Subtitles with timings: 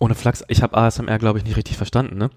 [0.00, 2.30] Ohne Flachs, ich habe ASMR, glaube ich, nicht richtig verstanden, ne?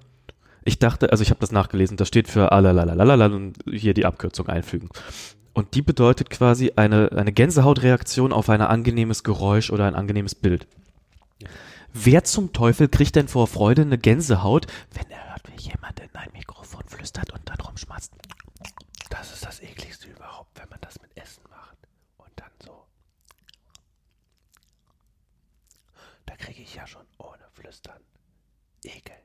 [0.65, 4.47] Ich dachte, also ich habe das nachgelesen, das steht für alalalala und hier die Abkürzung
[4.47, 4.89] einfügen.
[5.54, 10.67] Und die bedeutet quasi eine, eine Gänsehautreaktion auf ein angenehmes Geräusch oder ein angenehmes Bild.
[11.94, 16.09] Wer zum Teufel kriegt denn vor Freude eine Gänsehaut, wenn er hört, wie jemand in
[16.13, 18.11] ein Mikrofon flüstert und dann rumschmatzt?
[19.09, 21.77] Das ist das ekligste überhaupt, wenn man das mit Essen macht.
[22.17, 22.85] Und dann so.
[26.25, 27.05] Da kriege ich ja schon
[27.63, 27.95] Flüstern
[28.84, 29.16] Ekel.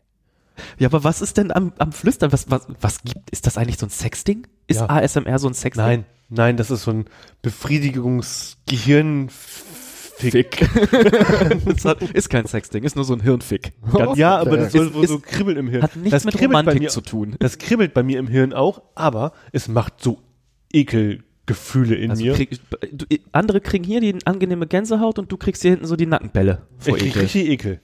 [0.79, 2.31] Ja, aber was ist denn am, am Flüstern?
[2.33, 4.47] Was, was, was gibt, ist das eigentlich so ein Sexding?
[4.69, 4.89] Ist Ja.
[4.89, 5.85] ASMR so ein Sexding?
[5.85, 7.07] Nein, nein, das ist so ein
[7.43, 9.31] Befriedigungsgehirnfick.
[11.65, 13.73] das hat, ist kein Sexding, ist nur so ein Hirnfick.
[13.93, 15.83] Ganz Ja, aber das soll Ist- wohl so kribbeln im Hirn.
[15.83, 17.37] hat nichts das mit Romantik mir, zu tun.
[17.39, 20.21] Das kribbelt bei mir im Hirn auch, aber es macht so
[20.73, 22.35] Ekelgefühle in Also mir.
[22.35, 22.59] krieg,
[22.93, 26.63] du, andere kriegen hier die angenehme Gänsehaut und du kriegst hier hinten so die Nackenbälle
[26.79, 27.23] vor ich krieg Ekel.
[27.23, 27.81] richtig Ekel.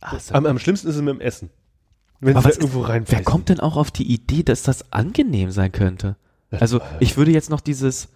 [0.00, 1.50] Ah, ist Am, am schlimmsten ist es mit dem Essen.
[2.20, 4.92] Wenn Aber was da irgendwo rein wer kommt denn auch auf die Idee, dass das
[4.92, 6.16] angenehm sein könnte?
[6.50, 8.08] Also ich würde jetzt noch dieses,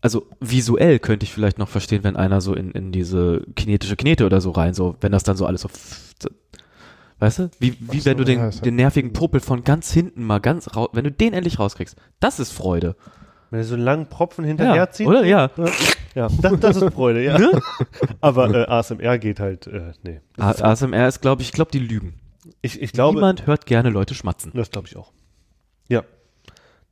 [0.00, 4.24] also visuell könnte ich vielleicht noch verstehen, wenn einer so in, in diese kinetische Knete
[4.24, 5.68] oder so rein, so, wenn das dann so alles so,
[7.18, 10.24] weißt du, wie, wie Ach wenn du den, ja, den nervigen Popel von ganz hinten
[10.24, 12.96] mal ganz raus, wenn du den endlich rauskriegst, das ist Freude.
[13.52, 15.06] Wenn er so einen langen Propfen hinterher zieht.
[15.06, 15.24] oder?
[15.26, 15.50] Ja.
[16.14, 17.38] Ja, das, das ist Freude, ja.
[18.22, 20.22] Aber äh, ASMR geht halt, äh, nee.
[20.38, 22.14] A- ASMR ist, glaube ich, ich glaube, die lügen.
[22.62, 24.52] Ich, ich glaube, Niemand hört gerne Leute schmatzen.
[24.54, 25.12] das glaube ich auch.
[25.88, 26.02] Ja,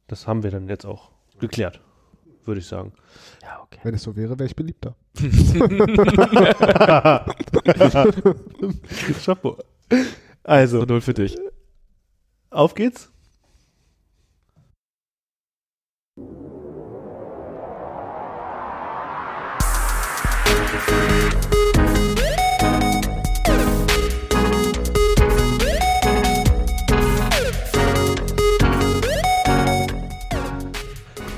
[0.06, 1.80] das haben wir dann jetzt auch geklärt,
[2.44, 2.92] würde ich sagen.
[3.42, 3.80] Ja, okay.
[3.82, 4.94] Wenn es so wäre, wäre ich beliebter.
[9.24, 9.56] Chapeau.
[10.44, 11.38] Also, null für dich.
[12.50, 13.10] auf geht's.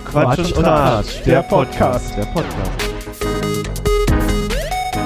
[0.05, 2.17] Quatsch und Tratsch, der Podcast.
[2.17, 2.71] Der Podcast.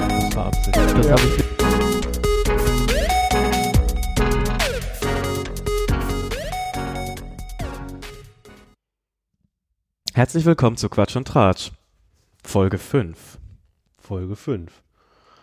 [0.09, 0.75] Das war Absicht.
[0.75, 1.11] Das Ja.
[1.13, 1.43] habe ich
[10.13, 11.71] Herzlich willkommen zu Quatsch und Tratsch.
[12.43, 13.36] Folge 5.
[14.07, 14.71] Folge 5.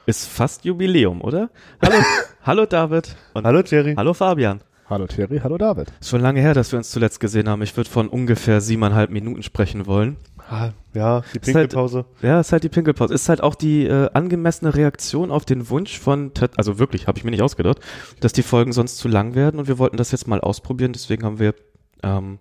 [0.06, 1.50] Ist fast Jubiläum, oder?
[1.82, 1.96] Hallo,
[2.42, 3.14] hallo David.
[3.34, 3.94] Und Hallo Jerry.
[3.94, 4.60] hallo Fabian.
[4.88, 5.92] Hallo Thierry, hallo David.
[6.00, 7.60] Ist schon lange her, dass wir uns zuletzt gesehen haben.
[7.62, 10.16] Ich würde von ungefähr siebeneinhalb Minuten sprechen wollen.
[10.48, 12.04] Ah, Ja, die halt- Pinkelpause.
[12.22, 13.12] Ja, ist halt die Pinkelpause.
[13.12, 17.18] Ist halt auch die äh, angemessene Reaktion auf den Wunsch von, Ted, also wirklich, habe
[17.18, 17.80] ich mir nicht ausgedacht,
[18.20, 20.92] dass die Folgen sonst zu lang werden und wir wollten das jetzt mal ausprobieren.
[20.94, 21.54] Deswegen haben wir
[22.02, 22.38] ähm,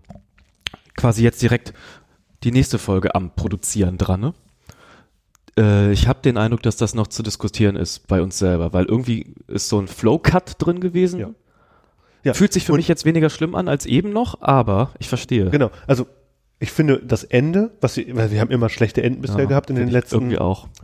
[0.95, 1.73] quasi jetzt direkt
[2.43, 4.19] die nächste Folge am Produzieren dran.
[4.19, 4.33] Ne?
[5.57, 8.85] Äh, ich habe den Eindruck, dass das noch zu diskutieren ist bei uns selber, weil
[8.85, 11.19] irgendwie ist so ein Flow-Cut drin gewesen.
[11.19, 11.29] Ja.
[12.23, 15.09] Ja, Fühlt sich für und- mich jetzt weniger schlimm an als eben noch, aber ich
[15.09, 15.49] verstehe.
[15.49, 16.07] Genau, also
[16.59, 19.69] ich finde das Ende, was wir, weil wir haben immer schlechte Enden bisher Ja, gehabt
[19.69, 20.33] in den letzten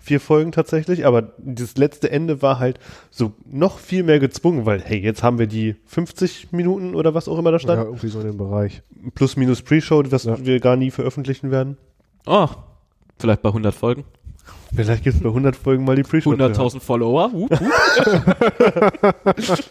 [0.02, 2.78] vier Folgen tatsächlich, aber dieses letzte Ende war halt
[3.09, 7.30] so noch viel mehr gezwungen, weil hey, jetzt haben wir die 50 Minuten oder was
[7.30, 8.81] auch immer da Ja, stand, irgendwie so in dem Bereich.
[9.16, 10.46] plus minus Pre-Show, was Ja.
[10.46, 11.78] wir gar nie veröffentlichen werden.
[12.25, 12.50] Oh,
[13.18, 14.03] vielleicht bei 100 Folgen.
[14.76, 16.34] Vielleicht gibt es bei 100 Folgen mal die Pre-Show.
[16.34, 16.54] zu hören.
[16.54, 17.32] 100.000 Follower.
[17.32, 17.66] Hup, hup.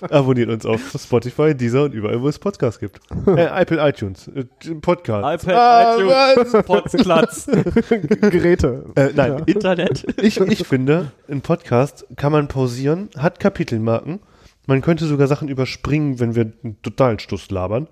[0.12, 3.00] Abonniert uns auf Spotify, Deezer und überall, wo es Podcasts gibt.
[3.26, 4.44] äh, Apple iTunes, äh,
[4.80, 5.44] Podcast.
[5.44, 7.46] iPad, Ah, iTunes, Podplatz,
[8.20, 8.84] Geräte.
[8.96, 9.44] Äh, nein, Ja.
[9.46, 10.04] Internet.
[10.20, 14.20] ich, ich finde, ein Podcast kann man pausieren, hat Kapitelmarken.
[14.66, 17.88] Man könnte sogar Sachen überspringen, wenn wir einen totalen Stuss labern.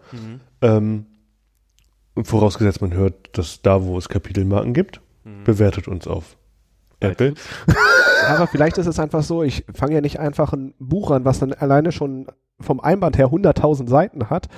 [0.60, 1.06] Ähm,
[2.14, 5.00] und vorausgesetzt, man hört das da, wo es Kapitelmarken gibt.
[5.44, 6.36] Bewertet uns auf
[7.00, 7.34] Apple.
[8.28, 11.38] Aber vielleicht ist es einfach so, ich fange ja nicht einfach ein Buch an, was
[11.38, 12.26] dann alleine schon
[12.60, 14.48] vom Einband her 100.000 Seiten hat.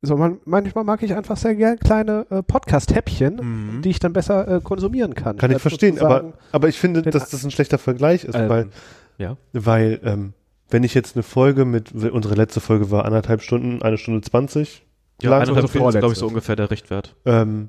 [0.00, 3.34] Sondern manchmal mag ich einfach sehr gerne kleine äh, Podcast-Häppchen,
[3.76, 3.82] Mhm.
[3.82, 5.36] die ich dann besser äh, konsumieren kann.
[5.38, 8.68] Kann ich verstehen, aber, aber ich finde, dass das ein schlechter Vergleich ist, Ähm, weil,
[9.16, 9.36] ja.
[9.52, 10.34] weil ähm,
[10.70, 14.86] wenn ich jetzt eine Folge mit, unsere letzte Folge war anderthalb Stunden, eine Stunde zwanzig,
[15.20, 17.16] Ja, so Stunden ist, glaube ich, so ungefähr der Richtwert.
[17.24, 17.68] Ähm,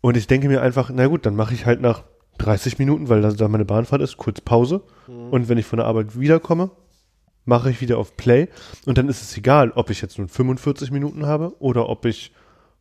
[0.00, 2.04] und ich denke mir einfach, na gut, dann mache ich halt nach
[2.38, 4.82] 30 Minuten, weil da, da meine Bahnfahrt ist, kurz Pause.
[5.06, 6.70] Und wenn ich von der Arbeit wiederkomme,
[7.44, 8.48] mache ich wieder auf Play.
[8.86, 12.32] Und dann ist es egal, ob ich jetzt nun 45 Minuten habe oder ob ich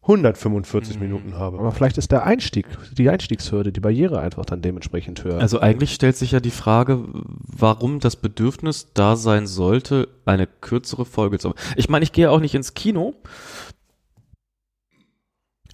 [0.04, 1.60] 145 Minuten habe.
[1.60, 5.40] Aber vielleicht ist der Einstieg, die Einstiegshürde, die Barriere einfach dann dementsprechend höher.
[5.40, 11.06] Also eigentlich stellt sich ja die Frage, warum das Bedürfnis da sein sollte, eine kürzere
[11.06, 11.60] Folge zu haben.
[11.78, 13.16] Ich meine, ich gehe auch nicht ins Kino.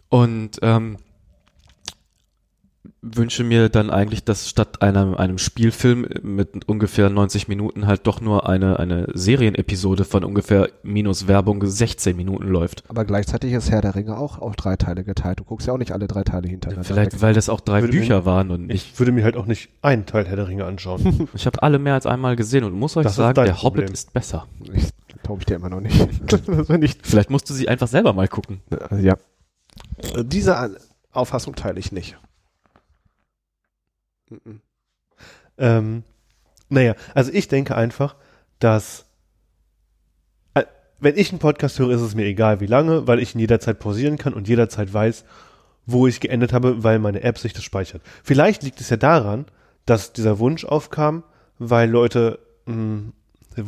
[0.09, 0.97] Und ähm,
[3.01, 8.19] wünsche mir dann eigentlich, dass statt einem, einem Spielfilm mit ungefähr 90 Minuten halt doch
[8.19, 12.83] nur eine, eine Serienepisode von ungefähr minus Werbung 16 Minuten läuft.
[12.89, 15.39] Aber gleichzeitig ist Herr der Ringe auch auf drei Teile geteilt.
[15.39, 16.83] Du guckst ja auch nicht alle drei Teile hintereinander.
[16.83, 17.21] Vielleicht, weg.
[17.21, 19.45] weil das auch drei Würde mir- Bücher waren und ich, Ich würde mir halt auch
[19.45, 21.29] nicht einen Teil Herr der Ringe anschauen.
[21.33, 23.75] ich habe alle mehr als einmal gesehen und muss euch Das ist sagen, der Hobbit
[23.81, 23.93] Problem.
[23.93, 24.47] ist besser.
[24.73, 24.89] Ich
[25.23, 26.69] glaube ich dir immer noch nicht.
[26.69, 28.59] nicht Vielleicht musst du sie einfach selber mal gucken.
[28.99, 29.15] ja.
[30.23, 30.75] Diese
[31.11, 32.17] Auffassung teile ich nicht.
[35.57, 36.03] Ähm,
[36.69, 38.15] naja, also ich denke einfach,
[38.59, 39.05] dass
[40.53, 40.63] äh,
[40.99, 43.79] wenn ich einen Podcast höre, ist es mir egal wie lange, weil ich ihn jederzeit
[43.79, 45.25] pausieren kann und jederzeit weiß,
[45.85, 48.01] wo ich geendet habe, weil meine App sich das speichert.
[48.23, 49.45] Vielleicht liegt es ja daran,
[49.85, 51.23] dass dieser Wunsch aufkam,
[51.57, 53.11] weil Leute mh,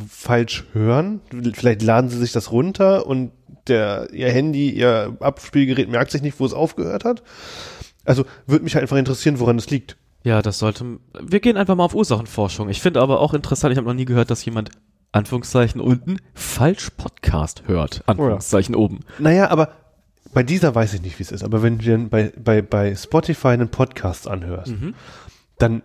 [0.08, 1.20] falsch hören.
[1.54, 3.32] Vielleicht laden sie sich das runter und
[3.66, 7.22] der, ihr Handy, ihr Abspielgerät merkt sich nicht, wo es aufgehört hat.
[8.04, 9.96] Also würde mich halt einfach interessieren, woran es liegt.
[10.24, 10.98] Ja, das sollte.
[11.20, 12.68] Wir gehen einfach mal auf Ursachenforschung.
[12.68, 14.70] Ich finde aber auch interessant, ich habe noch nie gehört, dass jemand
[15.10, 18.02] Anführungszeichen unten falsch Podcast hört.
[18.06, 19.00] Anführungszeichen oben.
[19.18, 19.72] Naja, aber
[20.32, 21.44] bei dieser weiß ich nicht, wie es ist.
[21.44, 24.94] Aber wenn du dann bei, bei, bei Spotify einen Podcast anhörst, Mhm.
[25.58, 25.82] dann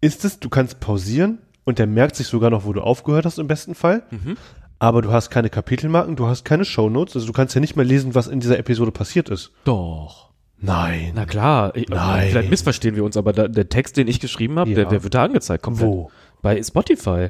[0.00, 3.38] ist es, du kannst pausieren und der merkt sich sogar noch, wo du aufgehört hast
[3.38, 4.04] im besten Fall.
[4.10, 4.36] Mhm.
[4.78, 7.84] Aber du hast keine Kapitelmarken, du hast keine Shownotes, also du kannst ja nicht mehr
[7.84, 9.50] lesen, was in dieser Episode passiert ist.
[9.64, 10.30] Doch.
[10.64, 11.12] Nein.
[11.14, 12.28] Na klar, ich, Nein.
[12.30, 14.76] vielleicht missverstehen wir uns, aber da, der Text, den ich geschrieben habe, Ja.
[14.76, 15.62] der, der wird da angezeigt.
[15.62, 15.86] Komplett.
[15.88, 16.10] Wo?
[16.42, 17.28] Bei Spotify.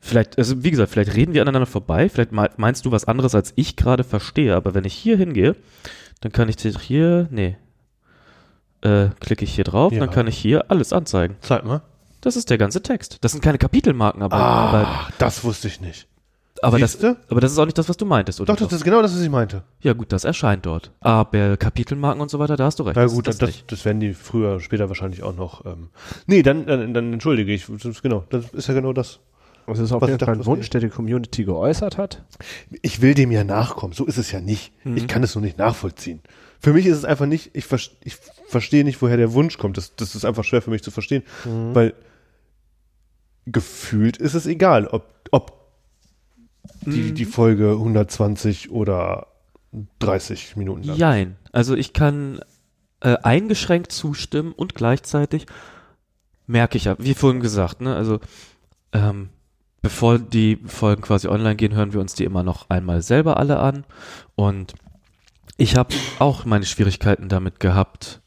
[0.00, 3.34] Vielleicht, also wie gesagt, vielleicht reden wir aneinander vorbei, vielleicht mei- meinst du was anderes,
[3.34, 5.56] als ich gerade verstehe, aber wenn ich hier hingehe,
[6.22, 7.56] dann kann ich dir hier, nee,
[8.82, 10.00] äh, klicke ich hier drauf, Ja.
[10.00, 11.36] dann kann ich hier alles anzeigen.
[11.42, 11.82] Zeig mal.
[12.22, 13.18] Das ist der ganze Text.
[13.22, 16.06] Das sind keine Kapitelmarken, aber, aber, Ah, das wusste ich nicht.
[16.62, 18.54] Aber, das, aber das ist auch nicht das, was du meintest, oder?
[18.54, 19.62] Doch, das ist genau das, was ich meinte.
[19.80, 20.92] ja gut, das erscheint dort.
[21.00, 22.96] Aber Kapitelmarken und so weiter, da hast du recht.
[22.96, 25.64] Na gut, das, das das, das werden die früher, später wahrscheinlich auch noch.
[25.66, 25.88] Ähm,
[26.26, 27.66] nee, dann, dann, dann entschuldige ich.
[27.66, 29.20] Das ist genau, das ist ja genau das.
[29.66, 32.24] Das ist auf Was jeden ich Fall ein Wunsch, der die Community geäußert hat.
[32.82, 33.92] Ich will dem ja nachkommen.
[33.92, 34.72] So ist es ja nicht.
[34.84, 34.96] Mhm.
[34.96, 36.20] Ich kann es nur nicht nachvollziehen.
[36.58, 38.16] Für mich ist es einfach nicht, ich, vers ich
[38.48, 39.76] verstehe nicht, woher der Wunsch kommt.
[39.76, 41.22] Das, das ist einfach schwer für mich zu verstehen.
[41.44, 41.74] Mhm.
[41.74, 41.94] Weil
[43.46, 45.59] gefühlt ist es egal, ob, ob.
[46.86, 49.26] Die, die Folge 120 oder
[50.00, 50.96] 30 Minuten lang.
[50.96, 51.36] Jein.
[51.52, 52.40] Also ich kann
[53.00, 55.46] äh, eingeschränkt zustimmen und gleichzeitig
[56.46, 58.20] merke ich ja, wie vorhin gesagt, ne, also
[58.92, 59.28] ähm,
[59.82, 63.58] bevor die Folgen quasi online gehen, hören wir uns die immer noch einmal selber alle
[63.60, 63.84] an
[64.34, 64.74] und
[65.56, 68.20] ich habe auch meine Schwierigkeiten damit gehabt,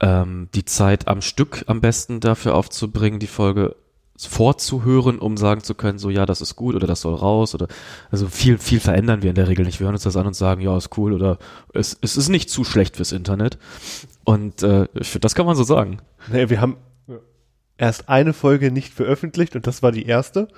[0.00, 3.76] ähm, die Zeit am Stück am besten dafür aufzubringen, die Folge
[4.18, 7.68] vorzuhören, um sagen zu können, so ja, das ist gut oder das soll raus oder
[8.10, 9.78] also viel, viel verändern wir in der Regel nicht.
[9.80, 11.38] Wir hören uns das an und sagen, ja, ist cool oder
[11.74, 13.58] es, es ist nicht zu schlecht fürs Internet.
[14.24, 15.98] Und äh, ich das kann man so sagen.
[16.30, 16.76] Naja, wir haben
[17.78, 20.48] erst eine Folge nicht veröffentlicht und das war die erste.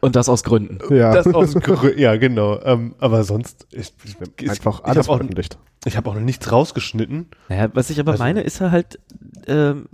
[0.00, 0.78] Und das aus Gründen.
[0.94, 2.60] Ja, Das aus Grü- ja, genau.
[2.62, 5.58] Ähm, aber sonst, ich, ich, einfach ich alles habe auch, veröffentlicht.
[5.84, 7.26] ich hab auch noch nichts rausgeschnitten.
[7.48, 9.00] Naja, was ich aber Also- meine, ist ja halt,
[9.48, 9.86] ähm,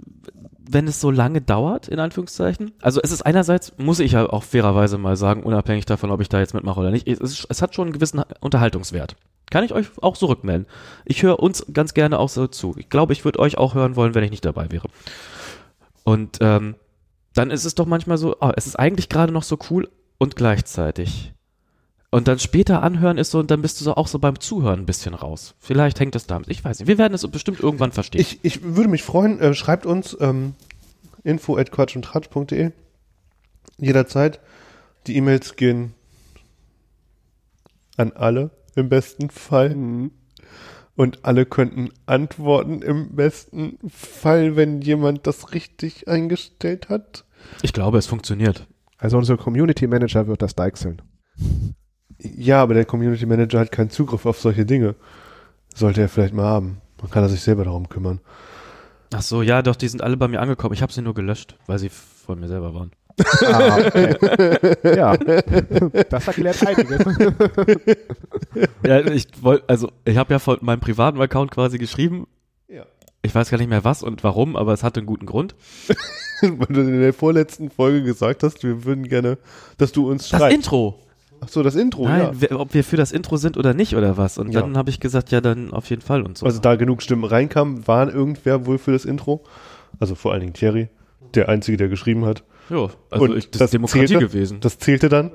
[0.71, 2.73] wenn es so lange dauert, in Anführungszeichen.
[2.81, 6.29] Also es ist einerseits, muss ich ja auch fairerweise mal sagen, unabhängig davon, ob ich
[6.29, 9.17] da jetzt mitmache oder nicht, es, ist, es hat schon einen gewissen Unterhaltungswert.
[9.51, 10.67] Kann ich euch auch so rückmelden.
[11.05, 12.75] Ich höre uns ganz gerne auch so zu.
[12.79, 14.89] Ich glaube, ich würde euch auch hören wollen, wenn ich nicht dabei wäre.
[16.05, 16.77] Und ähm,
[17.35, 19.89] dann ist es doch manchmal so, oh, es ist eigentlich gerade noch so cool
[20.19, 21.33] und gleichzeitig.
[22.15, 24.81] Und dann später anhören ist so, und dann bist du so auch so beim Zuhören
[24.81, 25.55] ein bisschen raus.
[25.59, 26.49] Vielleicht hängt das damit.
[26.51, 26.87] Ich weiß nicht.
[26.87, 28.21] Wir werden es bestimmt irgendwann verstehen.
[28.21, 30.55] Ich, ich würde mich freuen, äh, schreibt uns ähm,
[31.25, 31.71] info at
[33.79, 34.41] jederzeit.
[35.07, 35.95] Die E-Mails gehen
[37.97, 39.75] an alle im besten Fall.
[40.95, 47.25] Und alle könnten antworten im besten Fall, wenn jemand das richtig eingestellt hat.
[47.63, 48.67] Ich glaube, es funktioniert.
[48.99, 51.01] Also unser Community Manager wird das deichseln.
[52.23, 54.95] Ja, aber der Community Manager hat keinen Zugriff auf solche Dinge.
[55.75, 56.81] Sollte er vielleicht mal haben.
[56.99, 58.21] Dann kann er sich selber darum kümmern.
[59.15, 60.75] Ach so, ja, doch, die sind alle bei mir angekommen.
[60.75, 62.93] Ich habe sie nur gelöscht, weil sie von mir selber waren.
[63.45, 64.17] Ah, okay.
[64.97, 67.05] ja, das erklärt einiges.
[68.85, 72.27] Ja, ich wollte, also ich habe ja von meinem privaten Account quasi geschrieben.
[72.69, 72.85] Ja.
[73.23, 75.55] Ich weiß gar nicht mehr was und warum, aber es hatte einen guten Grund.
[76.43, 79.39] Weil du in der vorletzten Folge gesagt hast, wir würden gerne,
[79.79, 80.57] dass du uns Das schreibst.
[80.57, 80.99] Intro.
[81.45, 82.57] Ach so, das Intro, Nein, ja.
[82.57, 84.39] ob wir für das Intro sind oder nicht oder was.
[84.39, 84.61] Und Ja.
[84.61, 86.47] dann habe ich gesagt, ja, dann auf jeden Fall und so.
[86.47, 89.43] Also da genug Stimmen reinkamen, waren irgendwer wohl für das Intro.
[89.99, 90.89] Also vor allen Dingen Thierry,
[91.35, 92.45] der Einzige, der geschrieben hat.
[92.71, 94.27] jo, also und ich, das, das ist Demokratie zählte?
[94.27, 94.61] gewesen.
[94.61, 95.33] Das zählte dann.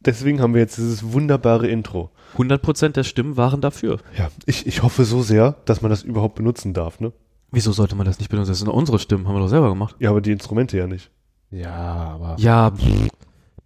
[0.00, 2.10] deswegen haben wir jetzt dieses wunderbare Intro.
[2.36, 3.98] 100% der Stimmen waren dafür.
[4.16, 7.12] Ja, ich, ich hoffe so sehr, dass man das überhaupt benutzen darf, ne?
[7.50, 8.50] Wieso sollte man das nicht benutzen?
[8.50, 9.96] Das sind unsere Stimmen, haben wir doch selber gemacht.
[9.98, 11.10] Ja, aber die Instrumente ja nicht.
[11.50, 12.70] Ja, aber Ja,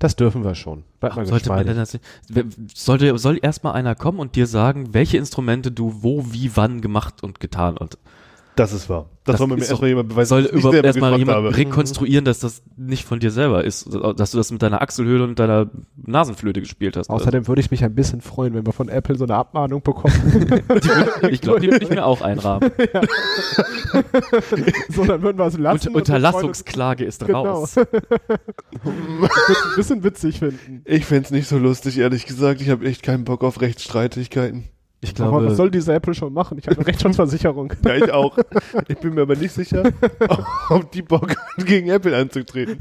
[0.02, 0.82] das dürfen wir schon.
[1.00, 1.98] Bleib mal sollte man denn das
[2.74, 7.22] sollte, soll erstmal einer kommen und dir sagen, welche Instrumente du wo, wie, wann gemacht
[7.22, 7.98] und getan und
[8.54, 9.06] Das ist wahr.
[9.24, 10.28] Das, Das soll mir ist erstmal jemand beweisen.
[10.28, 11.56] soll überhaupt erstmal jemand habe.
[11.56, 15.38] rekonstruieren, dass das nicht von dir selber ist, dass du das mit deiner Achselhöhle und
[15.38, 17.08] deiner Nasenflöte gespielt hast.
[17.08, 20.12] Außerdem würde ich mich ein bisschen freuen, wenn wir von Apple so eine Abmahnung bekommen.
[21.30, 22.70] ich glaube, die würde ich mir auch einrahmen.
[24.90, 25.88] so, dann würden wir es lassen.
[25.88, 27.44] Und, Unterlassungsklage ist Genau.
[27.44, 27.76] raus.
[27.76, 30.82] Ich würde es ein bisschen witzig finden.
[30.84, 32.60] Ich find's nicht so lustig, ehrlich gesagt.
[32.60, 34.64] Ich habe echt keinen Bock auf Rechtsstreitigkeiten.
[35.04, 36.58] Ich Aber was glaube, soll diese Apple schon machen?
[36.58, 37.72] Ich habe eine Rechtsschutzversicherung.
[37.84, 38.38] Ja, ich auch.
[38.86, 39.82] Ich bin mir aber nicht sicher,
[40.70, 42.78] ob die Bock hat, gegen Apple anzutreten.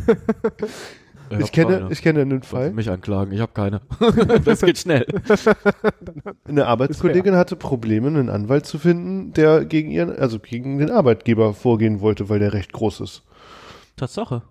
[1.32, 1.92] ich, Ich kenne, keine.
[1.92, 2.72] ich kenne einen Fall.
[2.74, 3.82] mich anklagen, ich habe keine.
[4.46, 5.08] das geht schnell.
[6.48, 11.56] Eine Arbeitskollegin hatte Probleme, einen Anwalt zu finden, der gegen ihren, also gegen den Arbeitgeber
[11.56, 13.24] vorgehen wollte, weil der recht groß ist.
[13.98, 14.44] Tatsache.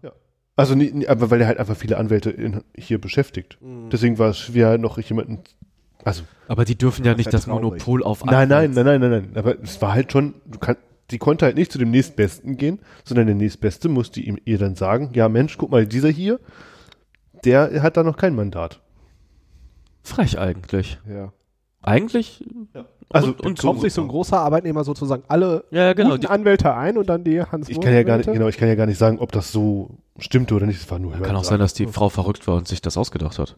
[0.57, 3.59] Also nie, nie, aber weil er halt einfach viele Anwälte in, hier beschäftigt.
[3.93, 5.39] Deswegen war es schwer, noch jemanden.
[6.05, 7.47] Also Aber die dürfen ja nicht wär das.
[7.47, 9.33] Monopol auf nein, nein, nein, nein, nein.
[9.35, 10.35] Aber es war halt schon.
[10.47, 10.81] Du kannst,
[11.11, 14.77] die konnte halt nicht zu dem nächstbesten gehen, sondern der nächstbeste musste ihm ihr dann
[14.77, 16.41] sagen: Ja, Mensch, guck mal, dieser hier,
[17.45, 18.81] der hat da noch kein Mandat.
[20.03, 20.99] Frech eigentlich.
[21.09, 21.33] Ja.
[21.83, 22.45] Eigentlich.
[23.09, 26.11] Also Und- und Kauft sich so ein großer Arbeitnehmer sozusagen alle Ja, ja, genau.
[26.11, 28.57] guten Die, Anwälte ein und dann die Hans ich kann ja gar nicht, genau, ich
[28.57, 30.81] kann ja gar nicht sagen, ob das so stimmte oder nicht.
[30.81, 31.13] Es war nur.
[31.13, 33.57] kann auch sein, dass die Frau verrückt war und sich das ausgedacht hat.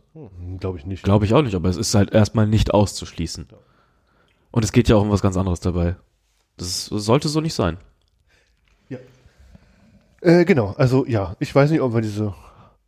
[0.59, 1.02] Glaube ich nicht.
[1.02, 3.47] Glaube ich auch nicht, aber es ist halt erstmal nicht auszuschließen.
[4.52, 5.97] Und es geht ja auch um was ganz anderes dabei.
[6.57, 7.79] Das sollte so nicht sein.
[10.21, 12.33] Äh, genau, also ja, ich weiß nicht, ob wir diese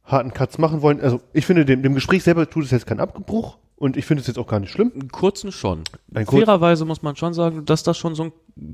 [0.04, 1.00] harten Cuts machen wollen.
[1.00, 4.20] Also ich finde, dem, dem Gespräch selber tut es jetzt keinen Abbruch und ich finde
[4.20, 4.92] es jetzt auch gar nicht schlimm.
[4.94, 5.82] Einen kurzen schon.
[6.14, 8.32] Ein kurz- Fairerweise muss man schon sagen, dass da schon so ein,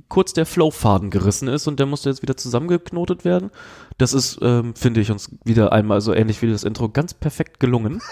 [0.08, 3.50] kurz der Flowfaden gerissen ist und der musste jetzt wieder zusammengeknotet werden.
[3.98, 7.60] Das ist, ähm, finde ich, uns wieder einmal so ähnlich wie das Intro ganz perfekt
[7.60, 8.00] gelungen.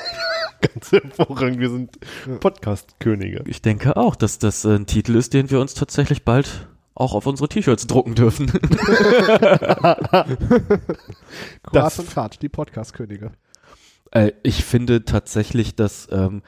[0.61, 1.99] Ganz hervorragend, wir sind
[2.40, 3.45] Podcast-Könige.
[3.47, 6.66] Ich denke auch, dass das ein Titel ist, den wir uns tatsächlich bald
[6.97, 8.50] auch auf unsere T-Shirts drucken dürfen.
[11.73, 13.33] Das- und Quatsch, die Podcast-Könige.
[14.11, 16.42] äh, ich finde tatsächlich, dass ähm,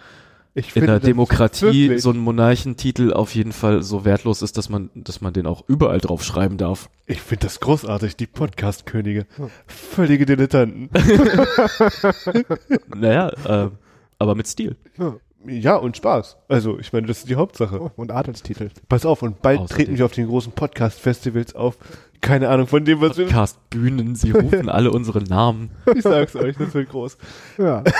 [0.54, 4.68] Ich in finde der Demokratie so ein Monarchentitel auf jeden Fall so wertlos ist, dass
[4.68, 6.90] man, dass man den auch überall drauf schreiben darf.
[7.06, 9.26] Ich finde das großartig, die Podcast-Könige.
[9.66, 10.90] Völlige Dilettanten.
[12.94, 13.70] Naja, äh,
[14.18, 14.76] aber mit Stil.
[15.46, 16.36] Ja, und Spaß.
[16.48, 17.80] Also, ich meine, das ist die Hauptsache.
[17.80, 18.70] Oh, und Adelstitel.
[18.88, 19.76] Pass auf, und bald Außerdem.
[19.76, 21.78] treten wir auf den großen Podcast-Festivals auf.
[22.20, 23.24] Keine Ahnung von dem, was wir.
[23.26, 25.70] Podcast-Bühnen, sie rufen alle unsere Namen.
[25.94, 27.16] Ich sag's euch, das wird groß.
[27.58, 27.84] Ja.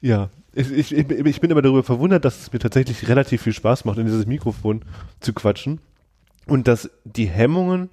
[0.00, 3.84] Ja, ich, ich, ich bin aber darüber verwundert, dass es mir tatsächlich relativ viel Spaß
[3.84, 4.84] macht, in dieses Mikrofon
[5.20, 5.80] zu quatschen
[6.46, 7.90] und dass die Hemmungen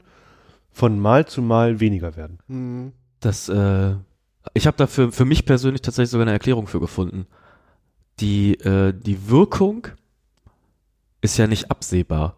[0.72, 2.40] von Mal zu Mal weniger werden.
[2.48, 2.94] Hm.
[3.20, 3.96] Das, äh,
[4.54, 7.28] ich habe dafür für mich persönlich tatsächlich sogar eine Erklärung für gefunden.
[8.20, 9.88] Die, äh, die Wirkung
[11.22, 12.38] ist ja nicht absehbar.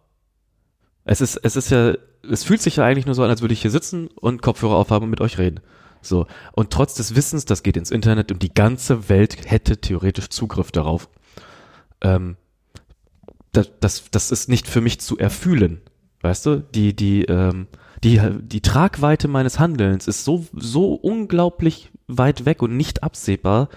[1.06, 1.96] Es ist, es ist ja,
[2.30, 4.76] es fühlt sich ja eigentlich nur so an, als würde ich hier sitzen und Kopfhörer
[4.76, 5.62] aufhaben und mit euch reden.
[6.02, 6.28] So.
[6.54, 10.72] Und trotz des Wissens, das geht ins Internet und die ganze Welt hätte theoretisch Zugriff
[10.72, 11.10] darauf.
[12.02, 12.38] Ähm,
[13.52, 15.82] das, das, das ist nicht für mich zu erfühlen.
[16.22, 16.58] Weißt du?
[16.58, 17.68] Die, die, ähm,
[18.04, 23.70] die, die Tragweite meines Handelns ist so, so unglaublich weit weg und nicht absehbar,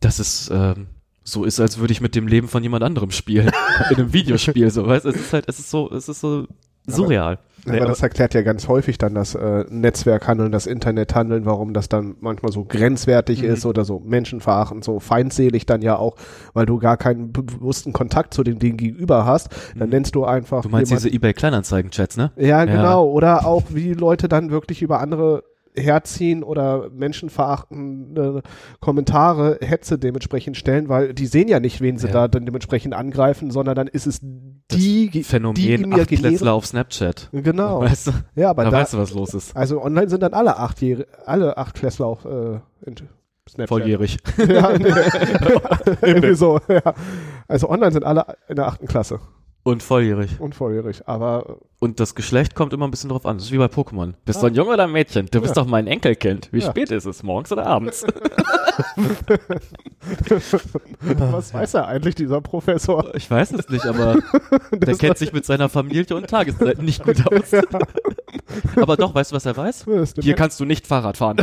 [0.00, 0.86] dass es ähm,
[1.24, 3.50] so ist, als würde ich mit dem Leben von jemand anderem spielen.
[3.90, 5.10] In einem Videospiel, so, weißt du?
[5.10, 6.46] Es ist halt, es ist so, es ist so
[6.86, 7.34] surreal.
[7.34, 11.88] Aber Ja, das erklärt ja ganz häufig dann das äh, Netzwerkhandeln, das Internethandeln, warum das
[11.88, 13.48] dann manchmal so grenzwertig Mhm.
[13.50, 16.16] ist oder so menschenverachtend, so feindselig dann ja auch,
[16.54, 19.48] weil du gar keinen be- bewussten Kontakt zu dem Ding gegenüber hast.
[19.76, 20.68] Dann nennst du einfach Mhm.
[20.68, 22.32] Du meinst jemand- diese eBay-Kleinanzeigen-Chats, ne?
[22.36, 22.64] Ja, Ja.
[22.64, 23.06] genau.
[23.10, 28.42] Oder auch, wie Leute dann wirklich über andere herziehen oder menschenverachtende
[28.80, 32.12] Kommentare, Hetze dementsprechend stellen, weil die sehen ja nicht, wen sie Ja.
[32.12, 37.30] da dann dementsprechend angreifen, sondern dann ist es die, die Phänomen imaginäre- Achtklässler auf Snapchat.
[37.32, 37.80] Genau.
[37.80, 38.10] Weißt du?
[38.34, 39.56] Ja, aber Da, da, weißt du, was los ist.
[39.56, 42.58] also online sind dann alle achtjährige, alle Achtklässler auf äh,
[43.48, 43.68] Snapchat.
[43.68, 44.18] Volljährig.
[44.46, 44.84] Ja, nee.
[46.02, 46.94] Irgendwie so, ja.
[47.48, 49.20] Also online sind alle in der achten Klasse
[49.64, 50.40] Und volljährig.
[50.40, 53.36] und volljährig, aber Und das Geschlecht kommt immer ein bisschen drauf an.
[53.36, 54.14] Das ist wie bei Pokémon.
[54.24, 55.26] Bist du ein Junge oder ein Mädchen?
[55.30, 55.62] Du bist Ja.
[55.62, 56.48] doch mein Enkelkind.
[56.52, 56.70] Wie Ja.
[56.70, 57.22] spät ist es?
[57.22, 58.04] Morgens oder abends?
[60.28, 63.14] was weiß er eigentlich, dieser Professor?
[63.14, 64.16] Ich weiß es nicht, aber
[64.72, 67.52] der kennt sich mit seiner Familie und Tageszeiten nicht gut aus.
[68.76, 69.84] Aber doch, weißt du, was er weiß?
[70.20, 71.36] Hier kannst du nicht Fahrrad fahren.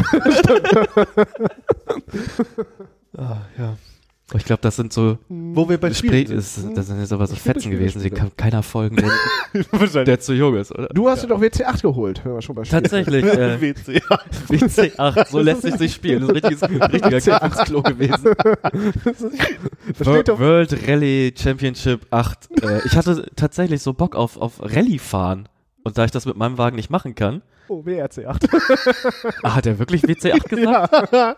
[4.40, 4.42] Ja.
[4.42, 7.34] Ich glaube, das sind so Wo wir bei Spielen ist, das sind jetzt aber so
[7.34, 8.22] Ich Fetzen Spiele gewesen, die Spiele.
[8.22, 10.08] kann keiner folgen, der, sind.
[10.08, 10.88] der zu jung ist, oder?
[10.88, 14.02] Du hast dir doch WC8 geholt, wenn wir schon bei Spielen Tatsächlich, äh, WC.
[14.50, 16.28] WC8, so lässt sich nicht spielen.
[16.28, 18.34] Das ist ein richtiges, richtiger Kämpfungsklo gewesen.
[18.34, 22.64] Da steht doch, World Rally Championship 8.
[22.64, 25.50] Äh, ich hatte tatsächlich so Bock auf, auf Rallye fahren.
[25.84, 29.34] Und da ich das mit meinem Wagen nicht machen kann, oh, WRC8.
[29.44, 31.14] ah, hat er wirklich WC8 gesagt?
[31.14, 31.36] ja,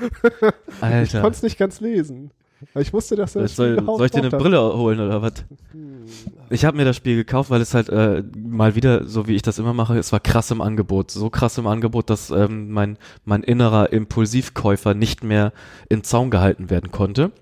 [0.00, 1.20] ich Alter.
[1.20, 2.30] konnte es nicht ganz lesen.
[2.74, 4.38] Ich wusste, dass er das soll, soll ich dir eine hat.
[4.38, 5.44] Brille holen oder was?
[6.50, 9.42] Ich habe mir das Spiel gekauft, weil es halt äh, mal wieder, so wie ich
[9.42, 11.10] das immer mache, es war krass im Angebot.
[11.10, 15.52] So krass im Angebot, dass ähm, mein, mein innerer Impulsivkäufer nicht mehr
[15.88, 17.32] in Zaun gehalten werden konnte.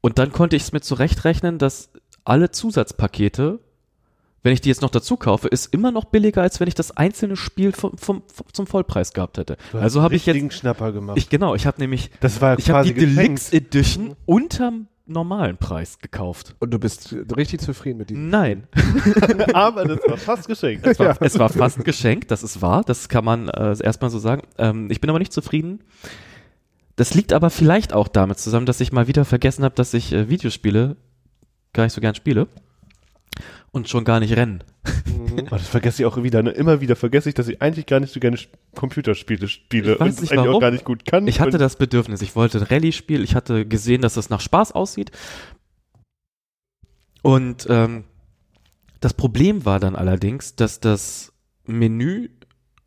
[0.00, 1.90] Und dann konnte ich es mir zurechtrechnen, dass
[2.24, 3.58] alle Zusatzpakete,
[4.42, 6.96] wenn ich die jetzt noch dazu kaufe, ist immer noch billiger, als wenn ich das
[6.96, 9.56] einzelne Spiel vom, vom, vom, zum Vollpreis gehabt hätte.
[9.72, 11.18] Du hast Also habe ich jetzt, Schnapper gemacht.
[11.18, 13.52] ich genau, ich habe nämlich, das war ich habe quasi die Deluxe geschenkt.
[13.54, 16.54] Edition unterm normalen Preis gekauft.
[16.58, 18.28] Und du bist richtig zufrieden mit diesem.
[18.28, 18.66] Nein.
[19.54, 20.86] Aber das war fast geschenkt.
[20.86, 21.16] Es war, Ja.
[21.20, 24.42] es war fast ein Geschenk, das ist wahr, das kann man äh, erstmal so sagen.
[24.58, 25.80] Ähm, ich bin aber nicht zufrieden.
[26.96, 30.12] Das liegt aber vielleicht auch damit zusammen, dass ich mal wieder vergessen habe, dass ich
[30.12, 30.96] äh, Videospiele
[31.72, 32.46] gar nicht so gern spiele
[33.70, 34.64] und schon gar nicht rennen.
[35.40, 36.42] Oh, das vergesse ich auch wieder.
[36.42, 36.50] Ne?
[36.50, 38.38] Immer wieder vergesse ich, dass ich eigentlich gar nicht so gerne
[38.74, 40.60] Computerspiele spiele Ich weiß und das nicht eigentlich auch warum.
[40.60, 41.26] gar nicht gut kann.
[41.26, 44.72] Ich hatte das Bedürfnis, ich wollte ein Rallye-Spiel, ich hatte gesehen, dass es nach Spaß
[44.72, 45.10] aussieht.
[47.22, 48.04] Und ähm,
[49.00, 51.32] das Problem war dann allerdings, dass das
[51.66, 52.30] Menü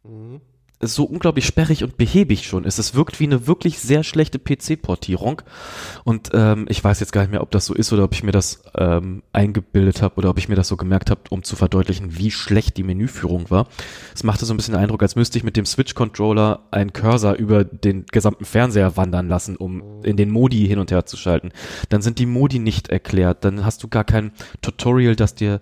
[0.03, 0.41] Mhm.
[0.81, 2.79] So unglaublich sperrig und behäbig schon ist.
[2.79, 5.41] Es wirkt wie eine wirklich sehr schlechte PC-Portierung.
[6.03, 8.23] Und ähm, ich weiß jetzt gar nicht mehr, ob das so ist oder ob ich
[8.23, 11.55] mir das ähm, eingebildet habe oder ob ich mir das so gemerkt habe, um zu
[11.55, 13.67] verdeutlichen, wie schlecht die Menüführung war.
[14.13, 17.33] Es machte so ein bisschen den Eindruck, als müsste ich mit dem Switch-Controller einen Cursor
[17.33, 21.51] über den gesamten Fernseher wandern lassen, um in den Modi hin und her zu schalten.
[21.89, 23.45] Dann sind die Modi nicht erklärt.
[23.45, 25.61] Dann hast du gar kein Tutorial, das dir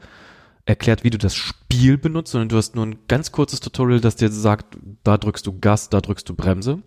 [0.69, 4.15] erklärt, wie du das Spiel benutzt, sondern du hast nur ein ganz kurzes Tutorial, das
[4.15, 6.83] dir sagt, da drückst du Gas, da drückst du Bremse.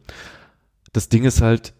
[0.93, 1.75] Das Ding ist halt,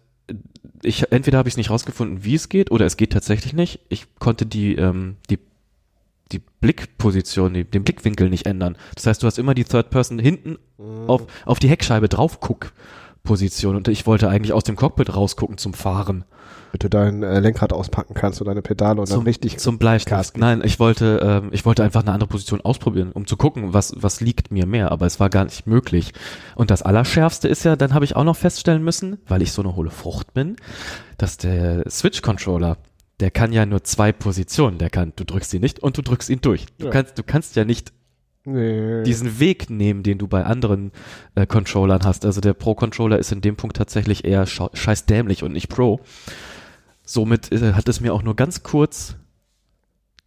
[0.83, 3.79] ich entweder habe ich es nicht rausgefunden, wie es geht, oder es geht tatsächlich nicht.
[3.87, 5.39] Ich konnte die ähm, die
[6.31, 8.75] die Blickposition, die, den Blickwinkel nicht ändern.
[8.95, 10.57] Das heißt, du hast immer die Third Person hinten
[11.07, 12.73] auf auf die Heckscheibe drauf guck
[13.23, 16.25] Position und ich wollte eigentlich aus dem Cockpit rausgucken zum Fahren.
[16.73, 19.59] Damit du dein äh, Lenkrad auspacken kannst und deine Pedale und dann zum, richtig.
[19.59, 20.39] zum Bleistift.
[20.39, 23.93] Nein, ich wollte, ähm, ich wollte einfach eine andere Position ausprobieren, um zu gucken, was,
[23.95, 26.13] was liegt mir mehr, aber es war gar nicht möglich.
[26.55, 29.61] Und das Allerschärfste ist ja, dann habe ich auch noch feststellen müssen, weil ich so
[29.61, 30.55] eine hohle Frucht bin,
[31.19, 32.77] dass der Switch-Controller,
[33.19, 36.31] der kann ja nur zwei Positionen, der kann, du drückst ihn nicht und du drückst
[36.31, 36.65] ihn durch.
[36.79, 36.91] Du Ja.
[36.91, 37.93] kannst, du kannst ja nicht
[38.45, 39.03] nee.
[39.03, 40.91] diesen Weg nehmen, den du bei anderen
[41.35, 42.25] äh, Controllern hast.
[42.25, 45.99] Also der Pro-Controller ist in dem Punkt tatsächlich eher scheiß dämlich und nicht Pro.
[47.05, 49.15] Somit äh, hat es mir auch nur ganz kurz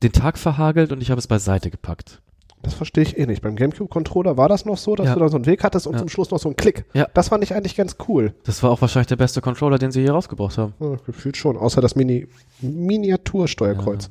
[0.02, 2.20] den Tag verhagelt und ich habe es beiseite gepackt.
[2.62, 3.42] Das verstehe ich eh nicht.
[3.42, 5.14] Beim GameCube-Controller war das noch so, dass Ja.
[5.14, 5.98] du da so einen Weg hattest und Ja.
[6.00, 6.84] zum Schluss noch so einen Klick.
[6.94, 7.06] Ja.
[7.14, 8.34] Das fand ich eigentlich ganz cool.
[8.44, 10.74] Das war auch wahrscheinlich der beste Controller, den sie hier rausgebracht haben.
[10.80, 11.56] Ja, gefühlt schon.
[11.56, 12.26] Außer das Mini
[12.60, 14.10] Miniatursteuerkreuz.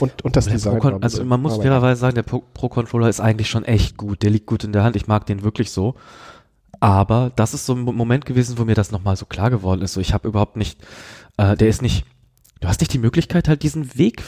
[0.00, 0.78] Und, und das Der Design.
[0.80, 4.22] Pro also man muss fairerweise sagen, der Pro- Pro-Controller ist eigentlich schon echt gut.
[4.22, 4.96] Der liegt gut in der Hand.
[4.96, 5.94] Ich mag den wirklich so.
[6.80, 9.82] Aber das ist so ein Mo- Moment gewesen, wo mir das nochmal so klar geworden
[9.82, 9.94] ist.
[9.94, 10.80] So, ich habe überhaupt nicht,
[11.36, 12.04] äh, der ist nicht,
[12.60, 14.22] du hast nicht die Möglichkeit, halt diesen Weg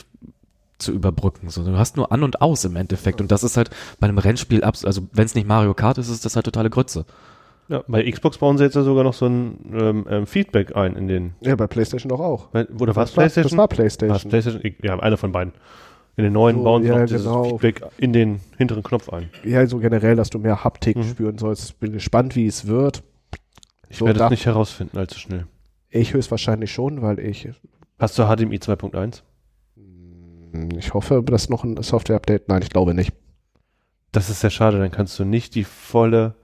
[0.79, 1.49] zu überbrücken.
[1.51, 3.21] So, du hast nur an und aus im Endeffekt.
[3.21, 6.09] Und das ist halt bei einem Rennspiel, abs also wenn es nicht Mario Kart ist,
[6.09, 7.05] ist das halt totale Grütze.
[7.69, 10.97] Ja, bei Xbox bauen sie jetzt ja sogar noch so ein ähm, ähm, Feedback ein
[10.97, 11.35] in den.
[11.41, 12.49] Ja, bei PlayStation doch auch.
[12.53, 13.43] Oder was das war, PlayStation?
[13.45, 14.29] Das war War's PlayStation.
[14.31, 14.61] PlayStation?
[14.65, 15.53] Ich- Ja, einer von beiden.
[16.21, 17.45] In den neuen So, bauen sie ja, noch dieses genau.
[17.59, 19.31] Feedback in den hinteren Knopf ein.
[19.43, 21.05] Ja, so generell, dass du mehr Haptik Mhm.
[21.05, 21.81] spüren sollst.
[21.81, 23.03] Bin gespannt, wie es wird.
[23.89, 25.47] Ich So, werde es nicht herausfinden allzu schnell.
[25.89, 27.49] Ich höchstwahrscheinlich schon, weil ich,
[27.99, 29.23] Hast du HDMI 2.1?
[29.77, 33.13] hm, ich hoffe, dass noch ein Software-Update, nein, ich glaube nicht.
[34.13, 36.35] Das ist sehr schade, dann kannst du nicht die volle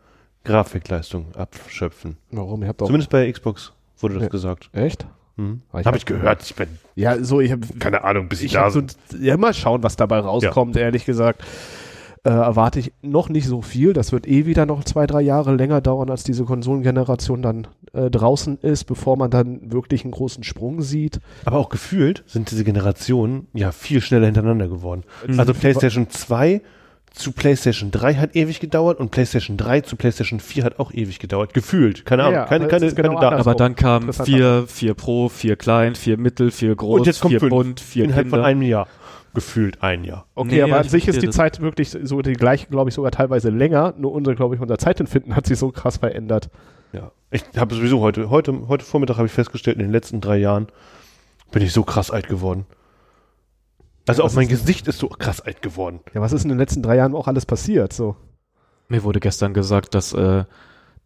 [0.45, 2.17] Grafikleistung abschöpfen.
[2.31, 2.63] Warum?
[2.63, 4.29] Ihr habt doch, Zumindest bei Xbox wurde das Ja.
[4.31, 4.71] gesagt.
[4.73, 5.07] echt?
[5.37, 5.63] Hm.
[5.73, 6.43] Habe hab- ich gehört.
[6.43, 8.83] Ich bin, Ja, so, ich habe keine Ahnung, bis ich, ich da so,
[9.21, 11.43] ja, mal schauen, was dabei rauskommt, ehrlich gesagt.
[12.25, 13.93] Äh, erwarte ich noch nicht so viel.
[13.93, 18.11] Das wird eh wieder noch zwei, drei Jahre länger dauern, als diese Konsolengeneration dann äh,
[18.11, 21.21] draußen ist, bevor man dann wirklich einen großen Sprung sieht.
[21.45, 25.05] Aber auch gefühlt sind diese Generationen ja viel schneller hintereinander geworden.
[25.29, 25.39] Mhm.
[25.39, 26.63] Also PlayStation 2
[27.17, 31.19] zu PlayStation 3 hat ewig gedauert und PlayStation 3 zu PlayStation 4 hat auch ewig
[31.19, 31.55] gedauert.
[31.55, 32.05] Gefühlt.
[32.05, 32.35] Keine Ahnung.
[32.35, 33.41] ja, keine, keine, genau keine Daten.
[33.41, 34.29] Aber dann kam Interessant.
[34.29, 37.51] vier, vier Pro, vier klein, vier mittel, vier groß, Und jetzt kommt vier fünf.
[37.51, 38.87] bunt, vier Innerhalb von einem Jahr.
[39.35, 40.27] Gefühlt ein Jahr.
[40.35, 41.31] Okay, Nee, aber an ich sich ist die.
[41.31, 43.95] Zeit wirklich so die gleiche, glaube ich, sogar teilweise länger.
[43.99, 46.49] Nur unser, glaube ich, unser Zeitempfinden hat sich so krass verändert.
[46.93, 47.11] Ja.
[47.31, 50.69] Ich habe sowieso heute, heute, heute Vormittag habe ich festgestellt, in den letzten drei Jahren
[51.51, 52.67] bin ich so krass alt geworden.
[54.07, 56.01] Also Was auch mein Gesicht ist so krass alt geworden.
[56.15, 57.93] Ja, was ist in den letzten drei Jahren auch alles passiert?
[57.93, 58.17] So.
[58.89, 60.45] Mir wurde gestern gesagt, dass äh,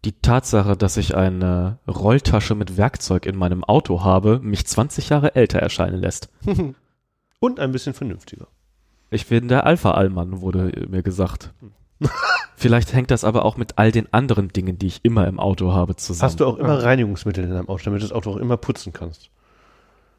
[0.05, 5.35] die Tatsache, dass ich eine Rolltasche mit Werkzeug in meinem Auto habe, mich 20 Jahre
[5.35, 6.29] älter erscheinen lässt.
[7.41, 8.49] Und ein bisschen vernünftiger.
[9.11, 11.53] Ich bin der Alpha-Allmann, wurde mir gesagt.
[12.57, 15.73] Vielleicht hängt das aber auch mit all den anderen Dingen, die ich immer im Auto
[15.73, 16.31] habe, zusammen.
[16.31, 18.93] Hast du auch immer Reinigungsmittel in deinem Auto, damit du das Auto auch immer putzen
[18.93, 19.31] kannst?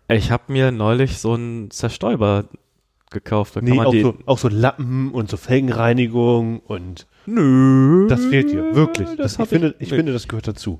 [0.07, 2.45] Ich habe mir neulich so einen Zerstäuber
[3.11, 3.55] gekauft.
[3.55, 8.07] Da kann Nee, man auch so, auch so Lappen und so Felgenreinigung und Nö.
[8.07, 9.07] das fehlt dir, wirklich.
[9.17, 10.79] Das Das, ich finde, ich- ich finde, das gehört dazu.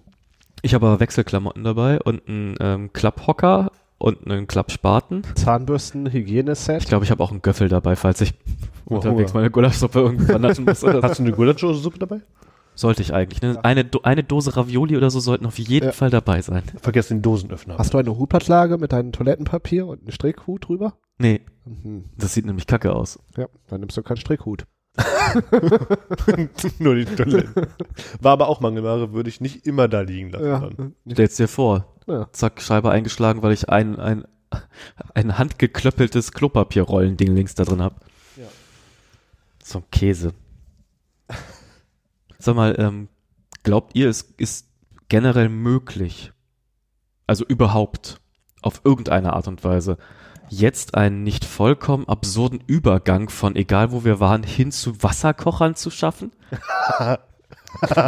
[0.63, 5.23] Ich habe aber Wechselklamotten dabei und einen ähm, Klapphocker und einen Klappspaten.
[5.35, 6.81] Zahnbürsten, Hygieneset.
[6.83, 8.33] Ich glaube, ich habe auch einen Göffel dabei, falls ich
[8.85, 9.41] Oh, unterwegs Hunger.
[9.41, 10.83] meine Gulaschsuppe irgendwo naschen muss.
[10.83, 11.01] Oder so.
[11.03, 12.21] Hast du eine Gulaschsuppe dabei?
[12.75, 13.41] Sollte ich eigentlich.
[13.41, 13.63] Ne?
[13.63, 15.91] Eine, Do eine Dose Ravioli oder so sollten auf jeden Ja.
[15.91, 16.63] Fall dabei sein.
[16.81, 17.77] Vergiss den Dosenöffner.
[17.77, 20.93] Hast du eine Hutplatzlage mit deinem Toilettenpapier und einen Strickhut drüber?
[21.17, 22.06] Nee, Mhm.
[22.17, 23.19] das sieht nämlich kacke aus.
[23.38, 24.65] Ja, dann nimmst du keinen Strickhut.
[26.80, 27.69] Nur die Toilette.
[28.19, 30.45] War aber auch Mangelware, würde ich nicht immer da liegen lassen.
[30.45, 30.69] Ja.
[30.69, 30.95] Dann.
[31.10, 31.95] Stell's dir vor.
[32.08, 32.28] Ja.
[32.34, 34.26] Zack, Scheibe eingeschlagen, weil ich ein, ein,
[35.13, 38.06] ein handgeklöppeltes Klopapierrollending links da drin hab.
[38.36, 38.47] Ja.
[39.63, 40.34] So ein Käse.
[42.38, 43.08] Sag mal, ähm,
[43.63, 44.67] glaubt ihr, es ist
[45.10, 46.34] generell möglich,
[47.28, 48.19] also überhaupt,
[48.62, 49.97] auf irgendeine Art und Weise,
[50.51, 55.89] jetzt einen nicht vollkommen absurden Übergang von egal wo wir waren hin zu Wasserkochern zu
[55.89, 56.31] schaffen?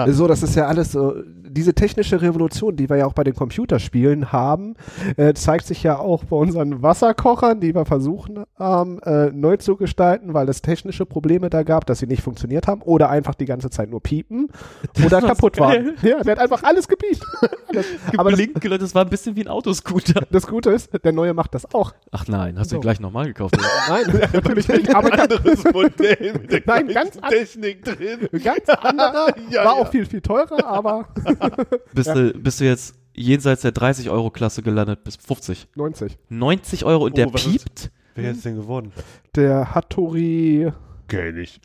[0.08, 1.16] So, das ist ja alles so,
[1.54, 4.76] diese technische Revolution, die wir ja auch bei den Computerspielen haben,
[5.18, 9.76] äh, zeigt sich ja auch bei unseren Wasserkochern, die wir versuchen haben, äh, neu zu
[9.76, 13.46] gestalten, weil es technische Probleme da gab, dass sie nicht funktioniert haben oder einfach die
[13.46, 14.50] ganze Zeit nur piepen
[15.06, 15.86] oder kaputt geil.
[15.86, 15.94] waren.
[16.04, 17.22] Ja, der hat einfach alles gepiept.
[17.70, 17.86] alles.
[18.18, 20.22] Aber das, Leute, das war ein bisschen wie ein Autoscooter.
[20.32, 21.94] das Gute ist, der neue macht das auch.
[22.12, 22.80] Ach nein, hast du So.
[22.80, 23.56] ihn gleich nochmal gekauft?
[23.90, 28.28] Nein, natürlich nicht, aber ganz, anderes Modell mit der Nein, ganz an- Technik drin.
[28.44, 29.82] ganz anderer, Ja, war ja.
[29.82, 31.08] auch viel, viel teurer, aber
[31.94, 35.68] Bist, du, bist du jetzt jenseits der 30-Euro-Klasse gelandet bis 50?
[35.76, 36.18] 90.
[36.30, 37.92] 90 Euro und Oh, der ist- piept?
[38.16, 38.92] Wer ist denn geworden?
[39.36, 40.72] Der Hattori
[41.08, 41.60] Kenn ich.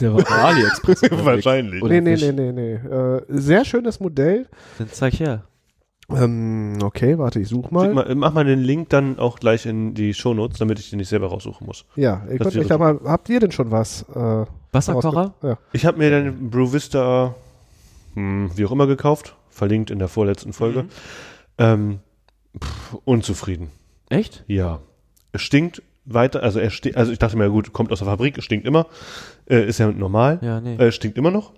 [0.00, 1.02] Der war bei AliExpress.
[1.10, 1.82] Wahrscheinlich.
[1.82, 2.74] Oder Nee, nee, nee, nee, nee.
[2.74, 4.46] Äh, sehr schönes Modell.
[4.78, 5.42] Dann zeig her.
[6.08, 7.92] Ähm, okay, warte, ich suche mal.
[7.92, 11.08] Mal, mach mal den Link dann auch gleich in die Shownotes, damit ich den nicht
[11.08, 11.84] selber raussuchen muss.
[11.96, 14.02] Ja, ich Das konnte mich da mal, habt ihr denn schon was?
[14.14, 15.34] Äh, Wasserkocher?
[15.42, 15.58] Ja.
[15.72, 16.70] Ich habe mir den Brew
[18.16, 19.36] Vista, hm, wie auch immer, gekauft.
[19.50, 20.84] Verlinkt in der vorletzten Folge.
[20.84, 20.88] Mhm.
[21.58, 21.98] Ähm,
[22.62, 23.70] pff, unzufrieden.
[24.08, 24.44] Echt?
[24.46, 24.80] Ja.
[25.32, 28.38] Es stinkt weiter, also er stinkt, also ich dachte mir, gut, kommt aus der Fabrik,
[28.38, 28.86] es stinkt immer.
[29.48, 30.38] Äh, ist ja normal.
[30.42, 30.76] Ja, nee.
[30.76, 31.52] Äh, stinkt immer noch.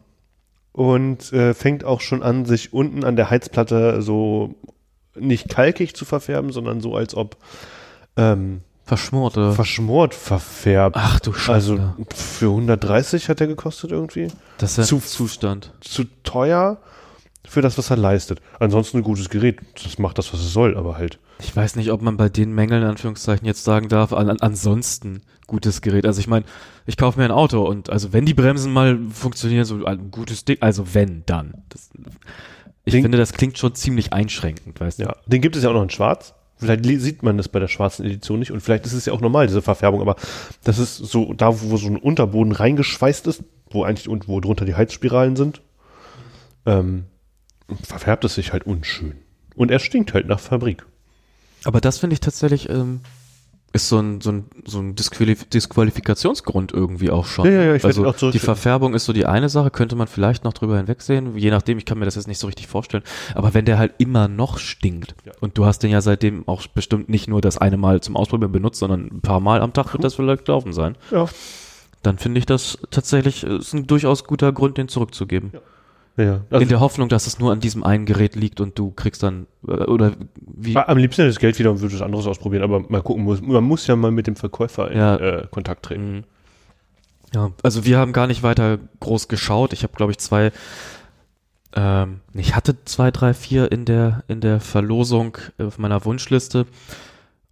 [0.72, 4.54] Und äh, fängt auch schon an, sich unten an der Heizplatte so
[5.16, 7.36] nicht kalkig zu verfärben, sondern so, als ob
[8.16, 9.52] ähm, Verschmort, oder?
[9.52, 10.96] verschmort verfärbt.
[10.98, 11.72] Ach du Scheiße.
[11.72, 14.28] also für 130 hat er gekostet irgendwie.
[14.58, 15.72] das ist zu- Zustand.
[15.80, 16.78] Zu teuer
[17.46, 18.40] für das, was er leistet.
[18.58, 19.60] Ansonsten ein gutes Gerät.
[19.82, 21.18] Das macht das, was es soll, aber halt.
[21.40, 24.40] Ich weiß nicht, ob man bei den Mängeln, in Anführungszeichen, jetzt sagen darf, an, an,
[24.40, 26.04] ansonsten gutes Gerät.
[26.04, 26.44] Also ich meine,
[26.84, 30.44] ich kaufe mir ein Auto und also wenn die Bremsen mal funktionieren, so ein gutes
[30.44, 31.52] Ding, also wenn, dann.
[31.68, 31.90] Das,
[32.84, 35.04] ich Ding- finde, das klingt schon ziemlich einschränkend, weißt du?
[35.04, 35.16] Ja.
[35.26, 36.34] Den gibt es ja auch noch in Schwarz.
[36.58, 39.20] Vielleicht sieht man das bei der schwarzen Edition nicht und vielleicht ist es ja auch
[39.20, 40.16] normal, diese Verfärbung, aber
[40.64, 44.64] das ist so da, wo so ein Unterboden reingeschweißt ist, wo eigentlich und wo drunter
[44.64, 45.62] die Heizspiralen sind,
[46.66, 47.04] ähm,
[47.82, 49.14] verfärbt es sich halt unschön.
[49.54, 50.84] Und er stinkt halt nach Fabrik.
[51.64, 53.00] Aber das finde ich tatsächlich, ähm,
[53.72, 57.44] ist so ein, so ein, so ein Disqualif Disqualifikationsgrund irgendwie auch schon.
[57.46, 58.38] Ja, ja, ja, ich also auch die.
[58.38, 61.84] Verfärbung ist so die eine Sache, könnte man vielleicht noch drüber hinwegsehen, je nachdem, ich
[61.84, 63.02] kann mir das jetzt nicht so richtig vorstellen.
[63.34, 65.32] Aber wenn der halt immer noch stinkt Ja.
[65.40, 68.52] und du hast den ja seitdem auch bestimmt nicht nur das eine Mal zum Ausprobieren
[68.52, 71.26] benutzt, sondern ein paar Mal am Tag wird das vielleicht gelaufen sein, Ja.
[72.02, 75.50] dann finde ich das tatsächlich ist ein durchaus guter Grund, den zurückzugeben.
[75.52, 75.60] Ja,
[76.18, 79.22] also In der Hoffnung, dass es nur an diesem einen Gerät liegt und du kriegst
[79.22, 80.12] dann, äh, oder
[80.46, 83.40] wie, am liebsten das Geld wieder und würde was anderes ausprobieren, aber mal gucken muss.
[83.40, 85.16] Man muss ja mal mit dem Verkäufer in Ja.
[85.16, 86.16] äh, Kontakt treten.
[86.16, 86.24] Mhm.
[87.34, 89.72] Ja, also wir haben gar nicht weiter groß geschaut.
[89.72, 90.50] Ich habe, glaube ich, zwei,
[91.74, 96.66] ähm, ich hatte zwei, drei, vier in der, in der Verlosung auf meiner Wunschliste.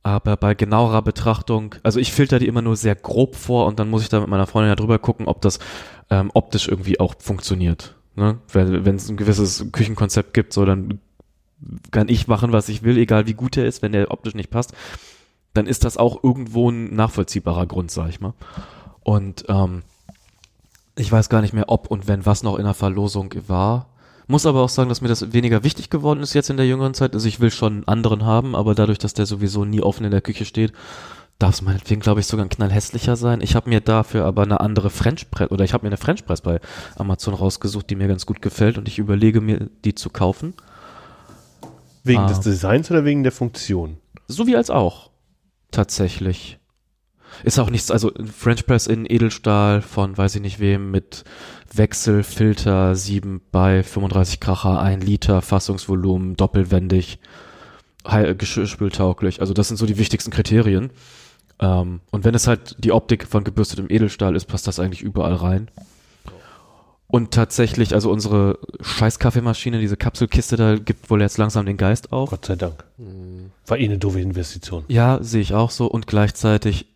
[0.03, 3.91] Aber bei genauerer Betrachtung, also ich filter die immer nur sehr grob vor und dann
[3.91, 5.59] muss ich da mit meiner Freundin ja drüber gucken, ob das
[6.11, 7.96] ähm, optisch irgendwie auch funktioniert.
[8.17, 8.39] Ne?
[8.53, 11.01] Wenn es ein gewisses Küchenkonzept gibt, so dann
[11.91, 14.51] kann ich machen, was ich will, egal wie gut er ist, wenn der optisch nicht
[14.51, 14.73] passt,
[15.55, 18.35] dann ist das auch irgendwo ein nachvollziehbarer Grund, sag ich mal.
[19.03, 19.83] Und ähm,
[20.97, 23.87] ich weiß gar nicht mehr, ob und wenn was noch in der Verlosung war.
[24.29, 26.95] Muss aber auch sagen, dass mir das weniger wichtig geworden ist jetzt in der jüngeren
[26.95, 27.15] Zeit.
[27.15, 30.11] Also ich will schon einen anderen haben, aber dadurch, dass der sowieso nie offen in
[30.11, 30.73] der Küche steht,
[31.39, 33.41] darf es meinetwegen, glaube ich, sogar ein knall hässlicher sein.
[33.43, 36.25] Ich habe mir dafür aber eine andere French Press, oder ich habe mir eine French
[36.25, 36.61] Press bei
[36.97, 40.55] Amazon rausgesucht, die mir ganz gut gefällt und ich überlege mir, die zu kaufen.
[42.05, 42.29] Wegen Ah.
[42.29, 43.99] des Designs oder wegen der Funktion?
[44.29, 45.11] So wie als auch.
[45.71, 46.59] Tatsächlich.
[47.43, 51.25] Ist auch nichts, also ein French Press in Edelstahl von weiß ich nicht wem mit
[51.75, 57.19] Wechselfilter 7 bei 35 Kracher, 1 Liter Fassungsvolumen, doppelwendig,
[58.39, 59.41] geschirrspültauglich.
[59.41, 60.91] Also das sind so die wichtigsten Kriterien.
[61.61, 65.35] Ähm, und wenn es halt die Optik von gebürstetem Edelstahl ist, passt das eigentlich überall
[65.35, 65.69] rein.
[67.09, 72.13] Und tatsächlich, also unsere scheiß Kaffeemaschine, diese Kapselkiste, da gibt wohl jetzt langsam den Geist
[72.13, 72.31] auf.
[72.31, 72.85] Gott sei Dank.
[73.67, 74.85] War eh eine doofe Investition.
[74.89, 75.87] Ja, sehe ich auch so.
[75.87, 76.87] Und gleichzeitig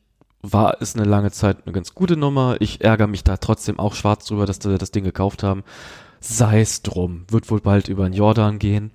[0.42, 2.56] war es eine lange Zeit eine ganz gute Nummer.
[2.60, 5.62] Ich ärgere mich da trotzdem auch schwarz drüber, dass wir das Ding gekauft haben.
[6.20, 7.24] Sei es drum.
[7.28, 8.90] Wird wohl bald über den Jordan gehen.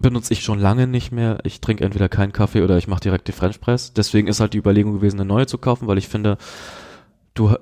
[0.00, 1.38] Benutze ich schon lange nicht mehr.
[1.42, 3.92] Ich trinke entweder keinen Kaffee oder ich mache direkt die French Press.
[3.92, 6.38] Deswegen ist halt die Überlegung gewesen, eine neue zu kaufen, weil ich finde,
[7.34, 7.56] du äh,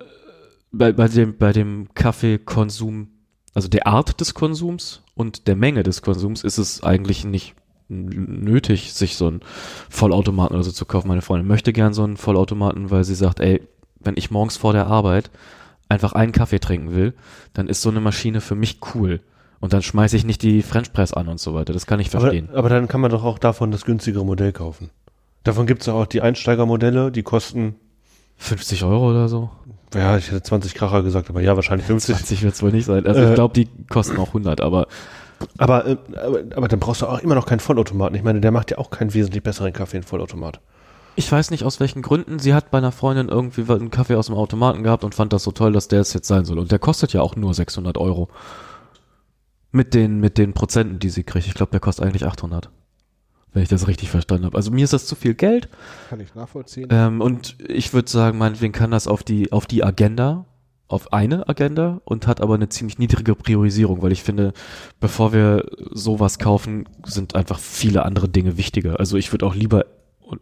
[0.70, 3.08] bei, bei dem, bei dem Kaffeekonsum,
[3.54, 7.54] also der Art des Konsums und der Menge des Konsums ist es eigentlich nicht
[7.88, 9.40] nötig, sich so einen
[9.88, 11.08] Vollautomaten oder so zu kaufen.
[11.08, 13.62] Meine Freundin möchte gern so einen Vollautomaten, weil sie sagt, ey,
[14.00, 15.30] wenn ich morgens vor der Arbeit
[15.88, 17.14] einfach einen Kaffee trinken will,
[17.52, 19.20] dann ist so eine Maschine für mich cool.
[19.60, 21.72] Und dann schmeiße ich nicht die French Press an und so weiter.
[21.72, 22.48] Das kann ich Aber, verstehen.
[22.52, 24.90] aber dann kann man doch auch davon das günstigere Modell kaufen.
[25.44, 27.76] Davon gibt es auch die Einsteigermodelle, die kosten,
[28.38, 29.50] 50 Euro oder so?
[29.94, 32.16] ja, ich hätte 20 Kracher gesagt, aber ja, wahrscheinlich 50.
[32.16, 33.06] 20 wird es wohl nicht sein.
[33.06, 34.88] Also Äh, ich glaube, die kosten auch 100, aber
[35.56, 38.14] Aber, äh, aber, aber dann brauchst du auch immer noch keinen Vollautomaten.
[38.16, 40.60] Ich meine, der macht ja auch keinen wesentlich besseren Kaffee, ein Vollautomat.
[41.14, 42.38] Ich weiß nicht aus welchen Gründen.
[42.38, 45.44] Sie hat bei einer Freundin irgendwie einen Kaffee aus dem Automaten gehabt und fand das
[45.44, 46.58] so toll, dass der es jetzt sein soll.
[46.58, 48.28] Und der kostet ja auch nur 600 Euro.
[49.76, 51.46] Mit den, mit den Prozenten, die sie kriegt.
[51.46, 52.70] Ich glaube, der kostet eigentlich 800.
[53.52, 54.56] Wenn ich das richtig verstanden habe.
[54.56, 55.68] Also mir ist das zu viel Geld.
[56.08, 56.88] Kann ich nachvollziehen.
[56.90, 60.46] Ähm, und ich würde sagen, meinetwegen kann das auf die, auf die Agenda,
[60.88, 64.54] auf eine Agenda und hat aber eine ziemlich niedrige Priorisierung, weil ich finde,
[64.98, 68.98] bevor wir sowas kaufen, sind einfach viele andere Dinge wichtiger.
[68.98, 69.84] Also ich würde auch lieber,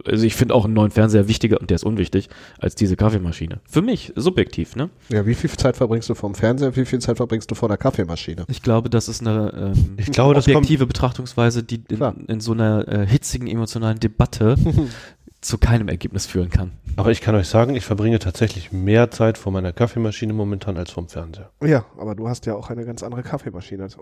[0.06, 3.60] also ich finde auch einen neuen Fernseher wichtiger und der ist unwichtig als diese Kaffeemaschine.
[3.68, 4.90] Für mich, subjektiv, ne?
[5.08, 7.76] Ja, wie viel Zeit verbringst du vom Fernseher, wie viel Zeit verbringst du vor der
[7.76, 8.44] Kaffeemaschine?
[8.48, 12.52] Ich glaube, das ist eine ähm, Ich glaube, das objektive Betrachtungsweise, die in, in so
[12.52, 14.56] einer äh, hitzigen emotionalen Debatte
[15.40, 16.72] zu keinem Ergebnis führen kann.
[16.96, 20.90] Aber ich kann euch sagen, ich verbringe tatsächlich mehr Zeit vor meiner Kaffeemaschine momentan als
[20.90, 21.50] vom Fernseher.
[21.62, 23.98] Ja, aber du hast ja auch eine ganz andere Kaffeemaschine als,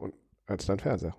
[0.46, 1.16] als dein Fernseher.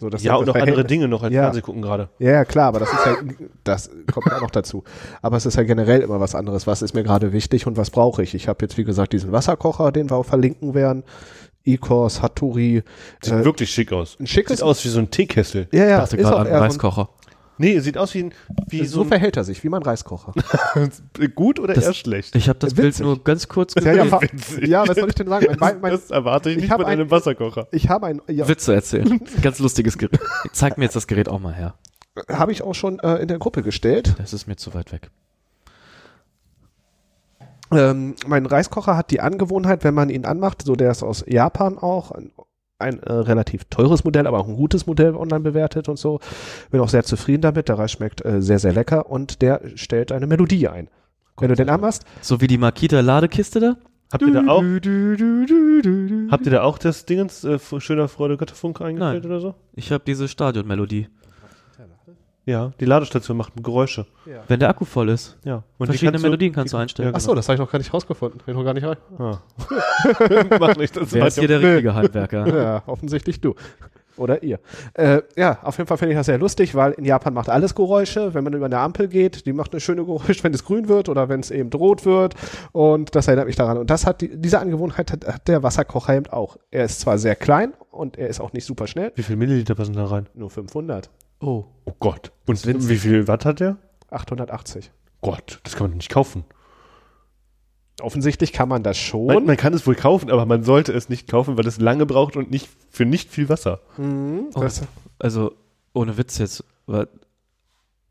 [0.00, 1.42] So, das ja, und noch andere Dinge noch als Ja.
[1.44, 2.08] Fernseh gucken gerade.
[2.18, 3.16] Ja, klar, aber das ist ja,
[3.64, 4.84] das kommt ja noch dazu.
[5.22, 6.66] Aber es ist ja generell immer was anderes.
[6.66, 8.34] Was ist mir gerade wichtig und was brauche ich?
[8.34, 11.04] Ich habe jetzt, wie gesagt, diesen Wasserkocher, den wir auch verlinken werden.
[11.64, 12.82] E-Course, Hattori.
[13.22, 14.16] Sieht Äh, wirklich schick aus.
[14.20, 14.58] ein schickes.
[14.58, 15.66] Sieht aus wie so ein Teekessel.
[15.72, 17.08] Ja, Ich ja, dachte ist gerade auch an einen eher Reiskocher.
[17.56, 18.34] Nee, sieht aus wie, ein,
[18.68, 20.32] wie so, so, verhält er sich, wie mein Reiskocher.
[21.34, 22.34] gut oder Das- eher schlecht.
[22.34, 23.04] Ich habe das Bild Witzig.
[23.06, 24.10] nur ganz kurz ja, ja, gesehen.
[24.10, 24.68] fa- Witzig.
[24.68, 25.46] ja, was soll ich denn sagen?
[25.50, 27.68] Mein, mein, mein, das erwarte ich ich nicht von ein- einem Wasserkocher.
[27.70, 29.20] ich habe ein, ja, Witze erzählen.
[29.42, 30.18] Ganz lustiges Gerät.
[30.52, 31.74] Zeig mir jetzt das Gerät auch mal her.
[32.28, 34.14] habe ich auch schon äh, in der Gruppe gestellt.
[34.18, 35.10] Das ist mir zu weit weg.
[37.72, 41.78] Ähm, mein Reiskocher hat die Angewohnheit, wenn man ihn anmacht, so der ist aus Japan
[41.78, 42.30] auch, ein,
[42.78, 46.20] ein äh, relativ teures Modell, aber auch ein gutes Modell online bewertet und so.
[46.70, 47.68] Bin auch sehr zufrieden damit.
[47.68, 50.88] Der Reis schmeckt äh, sehr, sehr lecker und der stellt eine Melodie ein.
[51.38, 53.76] Wenn du den anmachst, So wie die Makita Ladekiste da?
[54.12, 56.30] Habt ihr da auch, Du, du, du, du, du, du.
[56.30, 59.30] habt ihr da auch das Dingens, äh, schöner Freude Götterfunk eingestellt Nein.
[59.32, 59.54] oder so?
[59.74, 61.08] Ich habe diese Stadionmelodie.
[62.46, 64.06] Ja, die Ladestation macht Geräusche.
[64.48, 65.38] Wenn der Akku voll ist.
[65.44, 65.56] Ja.
[65.56, 67.08] Und die Verschiedene kannst du- Melodien kannst du einstellen.
[67.08, 68.40] Ja, ach so, das habe ich noch gar nicht rausgefunden.
[68.44, 68.96] Bin noch gar nicht rein.
[69.18, 69.38] Ah.
[70.60, 72.46] Mach nicht, das Wer ist hier der richtige Handwerker?
[72.64, 73.54] Ja, offensichtlich du.
[74.16, 74.60] Oder ihr.
[74.92, 77.74] Äh, ja, auf jeden Fall finde ich das sehr lustig, weil in Japan macht alles
[77.74, 78.32] Geräusche.
[78.32, 81.08] Wenn man über eine Ampel geht, die macht eine schöne Geräusch, wenn es grün wird
[81.08, 82.34] oder wenn es eben rot wird.
[82.72, 83.76] Und das erinnert mich daran.
[83.78, 86.58] Und das hat die, diese Angewohnheit hat, hat der Wasserkocher eben auch.
[86.70, 89.10] Er ist zwar sehr klein und er ist auch nicht super schnell.
[89.16, 90.26] Wie viel Milliliter passen da rein?
[90.34, 91.10] Nur 500.
[91.40, 91.64] Oh.
[91.84, 92.32] Oh Gott.
[92.46, 93.76] Und wie viel Watt hat der?
[94.10, 94.90] 880.
[95.20, 96.44] Gott, das kann man nicht kaufen.
[98.00, 99.26] Offensichtlich kann man das schon.
[99.26, 102.06] Man, man kann es wohl kaufen, aber man sollte es nicht kaufen, weil es lange
[102.06, 103.80] braucht und nicht für nicht viel Wasser.
[103.96, 104.68] Mhm, Oh.
[105.20, 105.52] Also,
[105.92, 106.64] ohne Witz jetzt.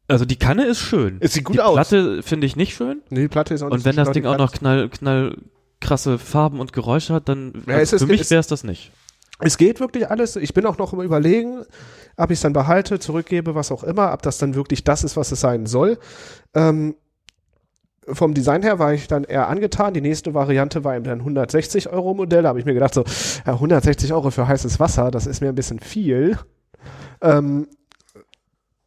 [0.08, 1.18] Also die Kanne ist schön.
[1.20, 1.74] Es sieht gut die aus.
[1.76, 3.02] Platte finde ich nicht schön.
[3.10, 4.90] nee, die Platte ist auch nicht Und wenn so das Ding die auch noch knall,
[4.90, 5.38] knall
[5.82, 8.64] krasse Farben und Geräusche hat, dann Ja, also es ist- für mich wäre es das
[8.64, 8.92] nicht.
[9.46, 10.38] Es geht wirklich alles.
[10.38, 11.66] Ich bin auch noch im Überlegen,
[12.16, 15.18] ob ich es dann behalte, zurückgebe, was auch immer, ob das dann wirklich das ist,
[15.18, 16.00] was es sein soll.
[16.54, 16.96] Ähm,
[18.08, 19.94] vom Design her war ich dann eher angetan.
[19.94, 22.44] Die nächste Variante war eben dann 160 Euro Modell.
[22.44, 23.04] Da habe ich mir gedacht, so
[23.46, 26.38] ja, 160 Euro für heißes Wasser, das ist mir ein bisschen viel.
[27.22, 27.68] Ähm,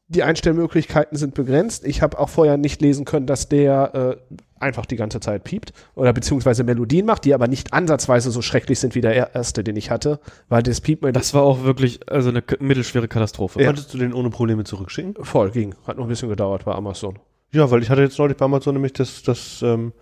[0.08, 1.84] die Einstellmöglichkeiten sind begrenzt.
[1.84, 5.72] Ich habe auch vorher nicht lesen können, dass der äh, einfach die ganze Zeit piept
[5.94, 9.76] oder beziehungsweise Melodien macht, die aber nicht ansatzweise so schrecklich sind wie der erste, den
[9.76, 13.60] ich hatte, weil das Piepen Das war auch wirklich also eine mittelschwere Katastrophe.
[13.60, 13.66] Ja.
[13.66, 15.16] Konntest du den ohne Probleme zurückschicken?
[15.24, 15.74] voll ging.
[15.86, 17.18] Hat noch ein bisschen gedauert bei Amazon.
[17.52, 19.92] Ja, weil ich hatte jetzt neulich bei Amazon nämlich das, das, ähm,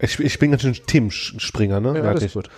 [0.00, 1.98] ich, ich bin ganz schön Themenspringer, ne?
[1.98, 2.32] Ja, alles ich.
[2.34, 2.48] gut.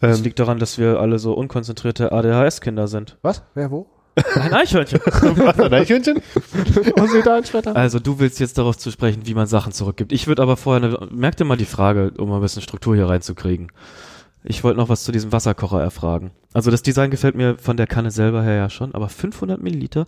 [0.00, 3.18] Das Ähm, liegt daran, dass wir alle so unkonzentrierte ADHS-Kinder sind.
[3.22, 3.42] Was?
[3.54, 3.86] Wer wo?
[4.34, 5.00] Ein Eichhörnchen.
[5.04, 6.16] was, ein Eichhörnchen?
[6.96, 7.74] Und sie da ein Schwetter?
[7.76, 10.12] Also du willst jetzt darauf zu sprechen, wie man Sachen zurückgibt.
[10.12, 12.94] Ich würde aber vorher, eine, merk dir mal die Frage, um mal ein bisschen Struktur
[12.94, 13.70] hier reinzukriegen.
[14.44, 16.30] Ich wollte noch was zu diesem Wasserkocher erfragen.
[16.54, 20.06] Also das Design gefällt mir von der Kanne selber her ja schon, aber 500 Milliliter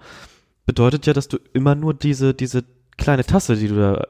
[0.67, 2.65] bedeutet ja, dass du immer nur diese, diese
[2.97, 4.07] kleine Tasse, die du da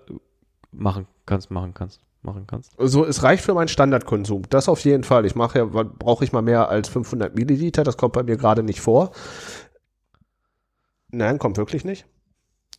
[0.72, 2.72] machen kannst, machen kannst, machen kannst.
[2.78, 4.42] So, es reicht für meinen Standardkonsum.
[4.50, 5.24] Das auf jeden Fall.
[5.24, 7.82] Ich mache ja, brauche ich mal mehr als 500 Milliliter.
[7.82, 9.12] Das kommt bei mir gerade nicht vor.
[11.12, 12.06] Nein, kommt wirklich nicht.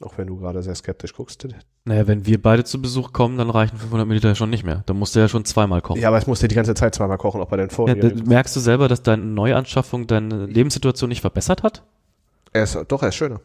[0.01, 1.47] Auch wenn du gerade sehr skeptisch guckst.
[1.85, 4.83] Naja, wenn wir beide zu Besuch kommen, dann reichen 500 Milliliter schon nicht mehr.
[4.87, 6.01] Dann musst du ja schon zweimal kochen.
[6.01, 8.55] Ja, aber ich musste die ganze Zeit zweimal kochen, auch bei den Ja, da- merkst
[8.55, 11.83] du selber, dass deine Neuanschaffung deine Lebenssituation nicht verbessert hat?
[12.53, 13.41] er ist, doch, er ist schöner.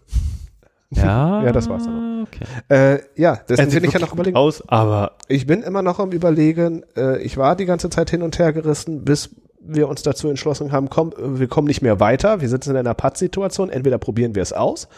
[0.91, 1.43] Ja.
[1.45, 2.45] Ja, das war's dann Okay.
[2.69, 4.37] Äh, ja, deswegen bin ich ja noch überlegen.
[4.37, 6.85] aus, aber Ich bin immer noch am überlegen.
[6.97, 9.31] Äh, ich war die ganze Zeit hin und her gerissen, bis
[9.69, 12.41] wir uns dazu entschlossen haben, komm, wir kommen nicht mehr weiter.
[12.41, 13.71] Wir sitzen in einer Pattsituation.
[13.71, 14.89] Entweder probieren wir es aus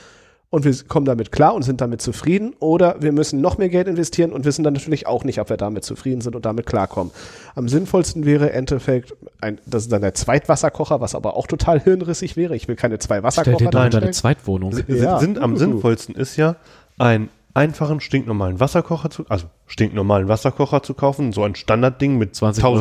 [0.50, 3.86] und wir kommen damit klar und sind damit zufrieden oder wir müssen noch mehr Geld
[3.86, 7.12] investieren und wissen dann natürlich auch nicht, ob wir damit zufrieden sind und damit klarkommen.
[7.54, 11.78] Am sinnvollsten wäre im Endeffekt, ein, das ist dann der Zweitwasserkocher, was aber auch total
[11.80, 12.56] hirnrissig wäre.
[12.56, 14.10] Ich will keine zwei Stell Wasserkocher dir da deine.
[14.12, 14.72] Zweitwohnung.
[14.72, 15.18] si- Ja.
[15.18, 15.56] sind am Uh.
[15.56, 16.56] sinnvollsten ist ja,
[16.96, 22.64] einen einfachen, stinknormalen Wasserkocher zu, also stinknormalen Wasserkocher zu kaufen, so ein Standardding mit 20
[22.64, 22.76] Euro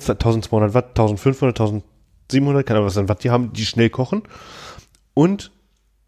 [0.00, 4.22] 1200, 1200 Watt, 1500, 1700, keine Ahnung, was dann Watt die haben, die schnell kochen.
[5.14, 5.52] Und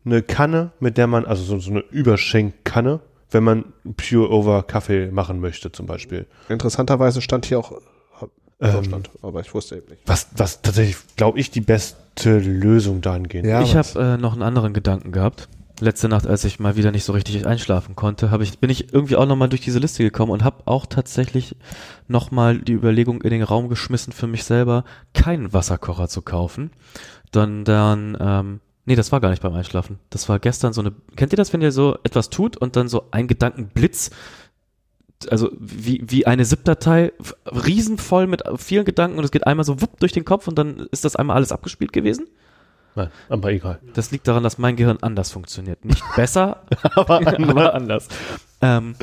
[0.05, 3.65] eine Kanne, mit der man, also so, so eine Überschenkkanne, wenn man
[3.97, 6.27] Pure Over Kaffee machen möchte, zum Beispiel.
[6.49, 7.73] Interessanterweise stand hier auch
[8.59, 10.03] Ähm, Deutschland, aber ich wusste eben nicht.
[10.07, 14.43] Was, was tatsächlich, glaube ich, die beste Lösung dahingehend Ja, ich habe äh, noch einen
[14.43, 15.49] anderen Gedanken gehabt.
[15.79, 18.95] Letzte Nacht, als ich mal wieder nicht so richtig einschlafen konnte, habe ich bin ich
[18.95, 21.55] irgendwie auch noch mal durch diese Liste gekommen und habe auch tatsächlich
[22.09, 26.71] noch mal die Überlegung in den Raum geschmissen für mich selber, keinen Wasserkocher zu kaufen.
[27.31, 29.99] Dann dann ähm, nee, das war gar nicht beim Einschlafen.
[30.09, 32.89] Das war gestern so eine Kennt ihr das, wenn ihr so etwas tut und dann
[32.89, 34.11] so ein Gedankenblitz
[35.31, 37.13] also wie, wie eine ZIP-Datei,
[37.47, 40.89] riesenvoll mit vielen Gedanken und es geht einmal so wupp durch den Kopf und dann
[40.91, 42.29] ist das einmal alles abgespielt gewesen?
[42.97, 43.79] Nein, aber egal.
[43.95, 45.85] Das liegt daran, dass mein Gehirn anders funktioniert.
[45.85, 46.63] Nicht besser,
[46.95, 48.09] aber anders.
[48.63, 48.95] Ähm,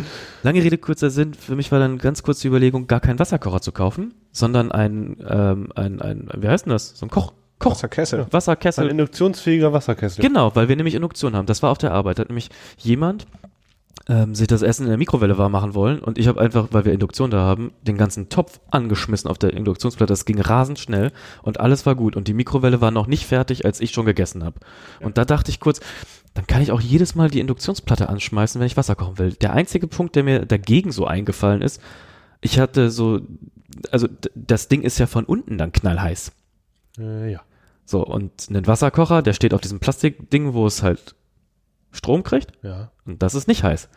[0.42, 1.34] lange Rede, kurzer Sinn.
[1.36, 5.18] Für mich war dann ganz kurz die Überlegung, gar keinen Wasserkocher zu kaufen, sondern ein,
[5.28, 6.98] ähm, ein, ein wie heißt denn das?
[6.98, 8.22] So ein Koch, Koch, Wasserkessel.
[8.22, 8.90] Ein Wasserkessel.
[8.90, 10.22] induktionsfähiger Wasserkessel.
[10.22, 11.46] Genau, weil wir nämlich Induktion haben.
[11.46, 12.18] Das war auf der Arbeit.
[12.18, 13.28] Da hat nämlich jemand
[14.10, 16.84] ähm, sich das Essen in der Mikrowelle warm machen wollen und ich habe einfach, weil
[16.86, 20.12] wir Induktion da haben, den ganzen Topf angeschmissen auf der Induktionsplatte.
[20.12, 21.12] Das ging rasend schnell
[21.42, 24.44] und alles war gut und die Mikrowelle war noch nicht fertig, als ich schon gegessen
[24.44, 24.60] habe.
[25.00, 25.80] Und da dachte ich kurz,
[26.34, 29.34] dann kann ich auch jedes Mal die Induktionsplatte anschmeißen, wenn ich Wasser kochen will.
[29.34, 31.82] Der einzige Punkt, der mir dagegen so eingefallen ist,
[32.42, 33.22] ich hatte so,
[33.92, 36.34] also das Ding ist ja von unten dann knallheiß.
[37.00, 37.42] Äh, ja.
[37.86, 41.16] So, und ein Wasserkocher, der steht auf diesem Plastikding, wo es halt
[41.94, 42.52] Strom kriegt.
[42.62, 42.92] Ja.
[43.06, 43.88] Und das ist nicht heiß.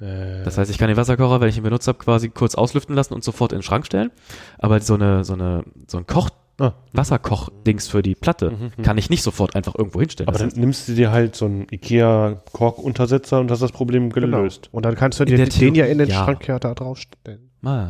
[0.00, 2.94] Äh, Das heißt, ich kann den Wasserkocher, wenn ich ihn benutzt habe, quasi kurz auslüften
[2.94, 4.10] lassen und sofort in den Schrank stellen.
[4.58, 6.72] Aber so eine, so eine, so ein Koch, Ah.
[6.94, 10.28] Wasserkochdings für die Platte Mhm, kann ich nicht sofort einfach irgendwo hinstellen.
[10.28, 14.62] aber Das dann nimmst du dir halt so einen Ikea-Kork-Untersetzer und hast das Problem gelöst.
[14.64, 14.76] Genau.
[14.76, 16.24] Und dann kannst du dir der den ja in den ja.
[16.24, 17.50] Schrank ja da draufstellen.
[17.62, 17.88] Ah.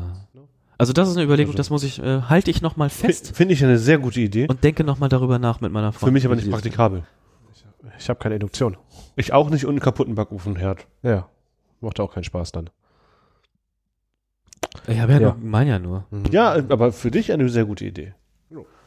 [0.79, 3.55] Also das ist eine Überlegung, Also- das muss ich, äh, halte ich nochmal fest Finde
[3.55, 4.47] ich eine sehr gute Idee.
[4.49, 6.07] und denke nochmal darüber nach mit meiner Frau.
[6.07, 7.05] Für mich aber nicht praktikabel.
[7.99, 8.77] Ich habe keine Induktion.
[9.17, 10.87] Ich auch nicht und einen kaputten Backofenherd.
[11.03, 11.29] Ja.
[11.81, 12.71] Macht auch keinen Spaß dann.
[14.87, 15.29] Ich habe ja, Ja.
[15.29, 16.05] Nur, mein ja nur.
[16.31, 18.15] Ja, aber für dich eine sehr gute Idee.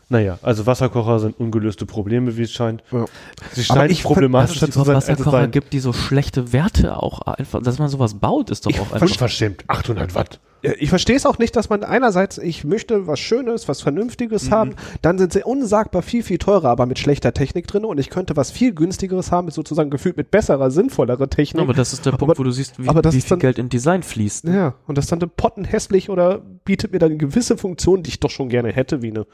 [0.10, 2.84] Naja, also Wasserkocher sind ungelöste Probleme, wie es scheint.
[2.91, 3.06] Ja.
[3.54, 5.52] Sie Aber scheinen ich problematischer es zu sein, Wasserkocher sein.
[5.52, 9.02] gibt, die so schlechte Werte auch einfach, dass man sowas baut, ist doch auch einfach.
[9.02, 9.63] Unverschämt.
[9.67, 10.40] 800 Watt.
[10.62, 14.75] Ich verstehe es auch nicht, dass man einerseits, ich möchte was Schönes, was Vernünftiges haben,
[15.02, 18.36] dann sind sie unsagbar viel, viel teurer, aber mit schlechter Technik drin und ich könnte
[18.36, 21.60] was viel günstigeres haben, mit sozusagen gefühlt mit besserer, sinnvollerer Technik.
[21.60, 23.27] Ja, aber das ist der Aber- Punkt, wo du siehst, wie, aber das wie ist
[23.27, 24.44] viel dann- Geld in Design fließt.
[24.50, 28.29] ja, und das ist dann pottenhässlich oder bietet mir dann gewisse Funktionen, die ich doch
[28.29, 29.27] schon gerne hätte, wie eine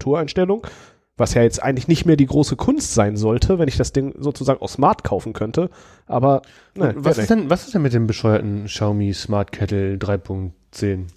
[0.00, 0.66] Temperatureinstellung,
[1.16, 4.14] Was ja jetzt eigentlich nicht mehr die große Kunst sein sollte, wenn ich das Ding
[4.18, 5.68] sozusagen auch smart kaufen könnte.
[6.06, 6.40] Aber
[6.74, 11.08] ne, was, ist denn, was ist denn mit dem bescheuerten Xiaomi Smart Kettle 3.10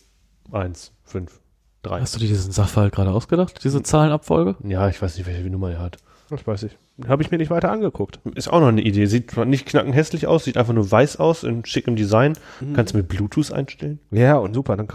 [0.52, 1.40] 1 5
[1.84, 2.02] 3?
[2.02, 4.58] Hast du dir diesen Sachverhalt gerade ausgedacht, diese Zahlenabfolge?
[4.68, 5.98] Ja, ich weiß nicht, welche Nummer er hat.
[6.30, 6.78] Das weiß ich.
[7.08, 8.20] Habe ich mir nicht weiter angeguckt.
[8.36, 9.06] Ist auch noch eine Idee.
[9.06, 12.34] Sieht nicht knackenhässlich aus, sieht einfach nur weiß aus, in schickem Design.
[12.76, 14.00] Kannst du mit Bluetooth einstellen?
[14.12, 14.76] Ja, und super.
[14.76, 14.88] Dann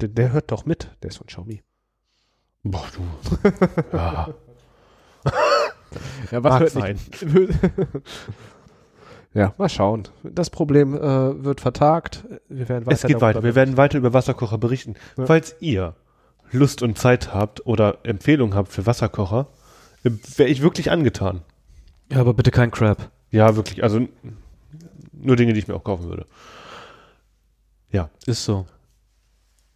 [0.00, 0.90] der, der hört doch mit.
[1.02, 1.62] Der ist von Xiaomi.
[2.70, 3.50] Boah, du.
[3.96, 4.28] ja.
[6.30, 6.96] Ja, Mag hört sein.
[6.96, 7.26] nicht-
[9.34, 10.04] ja, mal schauen.
[10.22, 12.24] Das Problem äh, wird vertagt.
[12.48, 13.42] Wir werden weiter Es geht weiter.
[13.42, 14.94] Wir werden weiter über Wasserkocher berichten.
[15.16, 15.26] Ja.
[15.26, 15.94] Falls ihr
[16.52, 19.48] Lust und Zeit habt oder Empfehlungen habt für Wasserkocher,
[20.02, 21.42] wäre ich wirklich angetan.
[22.10, 23.10] Ja, aber bitte kein Crap.
[23.30, 23.82] Ja, wirklich.
[23.82, 24.06] Also
[25.12, 26.26] nur Dinge, die ich mir auch kaufen würde.
[27.90, 28.10] Ja.
[28.26, 28.66] Ist so.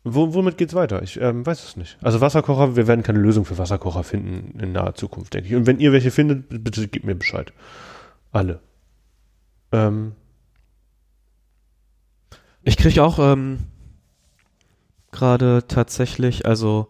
[0.03, 1.03] Wo, womit geht's weiter?
[1.03, 1.99] Ich ähm, weiß es nicht.
[2.03, 5.55] Also Wasserkocher, wir werden keine Lösung für Wasserkocher finden in naher Zukunft, denke ich.
[5.55, 7.53] Und wenn ihr welche findet, bitte gebt mir Bescheid.
[8.33, 8.61] Alle.
[9.73, 10.13] Ähm,
[12.63, 13.59] Ich kriege auch ähm,
[15.13, 16.89] gerade tatsächlich, also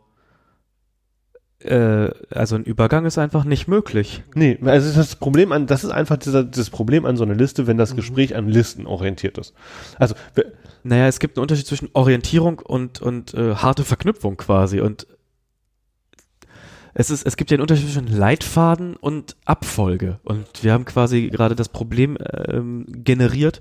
[1.68, 4.22] also ein Übergang ist einfach nicht möglich.
[4.34, 7.66] nee, also das Problem an, das ist einfach dieser, das Problem an so einer Liste,
[7.66, 7.80] wenn Mhm.
[7.80, 9.52] das Gespräch an Listen orientiert ist.
[9.98, 10.14] Also,
[10.82, 14.80] Naja, es gibt einen Unterschied zwischen Orientierung und, und äh, harte Verknüpfung quasi.
[14.80, 15.06] Und
[16.94, 20.18] es, ist, es gibt ja einen Unterschied zwischen Leitfaden und Abfolge.
[20.24, 22.16] Und wir haben quasi gerade das Problem
[22.48, 23.60] ähm, generiert,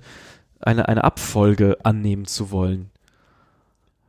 [0.60, 2.89] eine, eine Abfolge annehmen zu wollen.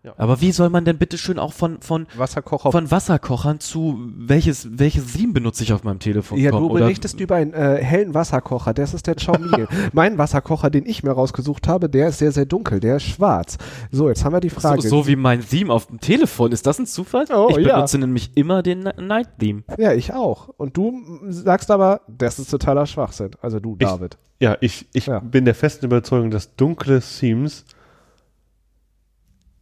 [0.03, 0.13] Ja.
[0.17, 2.71] Aber wie soll man denn bitte schön auch von, von, Wasserkocher.
[2.71, 6.69] von Wasserkochern zu welches, welches Theme benutze ich auf meinem Telefon ja, kommen?
[6.69, 8.73] du berichtest über einen äh, hellen Wasserkocher.
[8.73, 9.67] Das ist der Xiaomi.
[9.93, 12.79] mein Wasserkocher, den ich mir rausgesucht habe, der ist sehr, sehr dunkel.
[12.79, 13.59] Der ist schwarz.
[13.91, 14.81] So, jetzt haben wir die so, Frage.
[14.81, 16.51] so wie mein Theme auf dem Telefon.
[16.51, 17.25] Ist das ein Zufall?
[17.31, 17.75] Oh, ich ja.
[17.75, 19.61] benutze nämlich immer den Ni- Night Theme.
[19.77, 20.49] ja, ich auch.
[20.57, 20.99] Und du
[21.29, 23.31] sagst aber, das ist totaler Schwachsinn.
[23.39, 24.17] Also du, Ich- David.
[24.39, 25.19] ja, ich, ich Ja.
[25.19, 27.65] bin der festen Überzeugung, dass dunkle Themes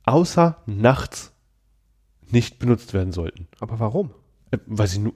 [0.10, 1.32] außer nachts
[2.30, 3.48] nicht benutzt werden sollten.
[3.60, 4.12] Aber warum?
[4.52, 5.14] Äh, weil sie nur,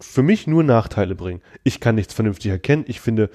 [0.00, 1.40] für mich nur Nachteile bringen.
[1.64, 2.84] Ich kann nichts vernünftig erkennen.
[2.86, 3.30] Ich finde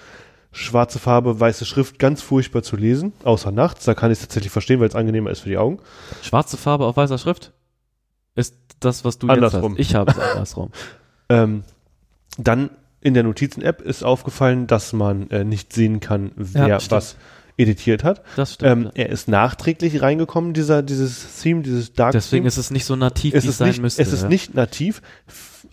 [0.51, 3.85] schwarze Farbe, weiße Schrift ganz furchtbar zu lesen, außer nachts.
[3.85, 5.79] Da kann ich es tatsächlich verstehen, weil es angenehmer ist für die Augen.
[6.21, 7.51] Schwarze Farbe auf weißer Schrift?
[8.35, 9.75] Ist das, was du Andersrum.
[9.75, 9.89] jetzt hast?
[9.89, 10.71] Ich habe es andersrum.
[11.27, 11.63] Ähm,
[12.37, 12.69] dann
[13.01, 16.91] in der Notizen-App ist aufgefallen, dass man äh, nicht sehen kann, wer Ja, stimmt.
[16.91, 17.15] was
[17.57, 18.21] editiert hat.
[18.35, 18.85] Das stimmt.
[18.85, 22.47] Ähm, er ist nachträglich reingekommen, dieser, dieses Theme, dieses Dark Deswegen Theme.
[22.49, 24.01] ist es nicht so nativ, es wie es sein nicht, müsste.
[24.01, 24.29] es ist ja.
[24.29, 25.01] nicht nativ.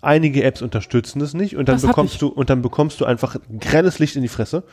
[0.01, 3.35] Einige Apps unterstützen es nicht und dann Das bekommst du und dann bekommst du einfach
[3.59, 4.63] grelles Licht in die Fresse.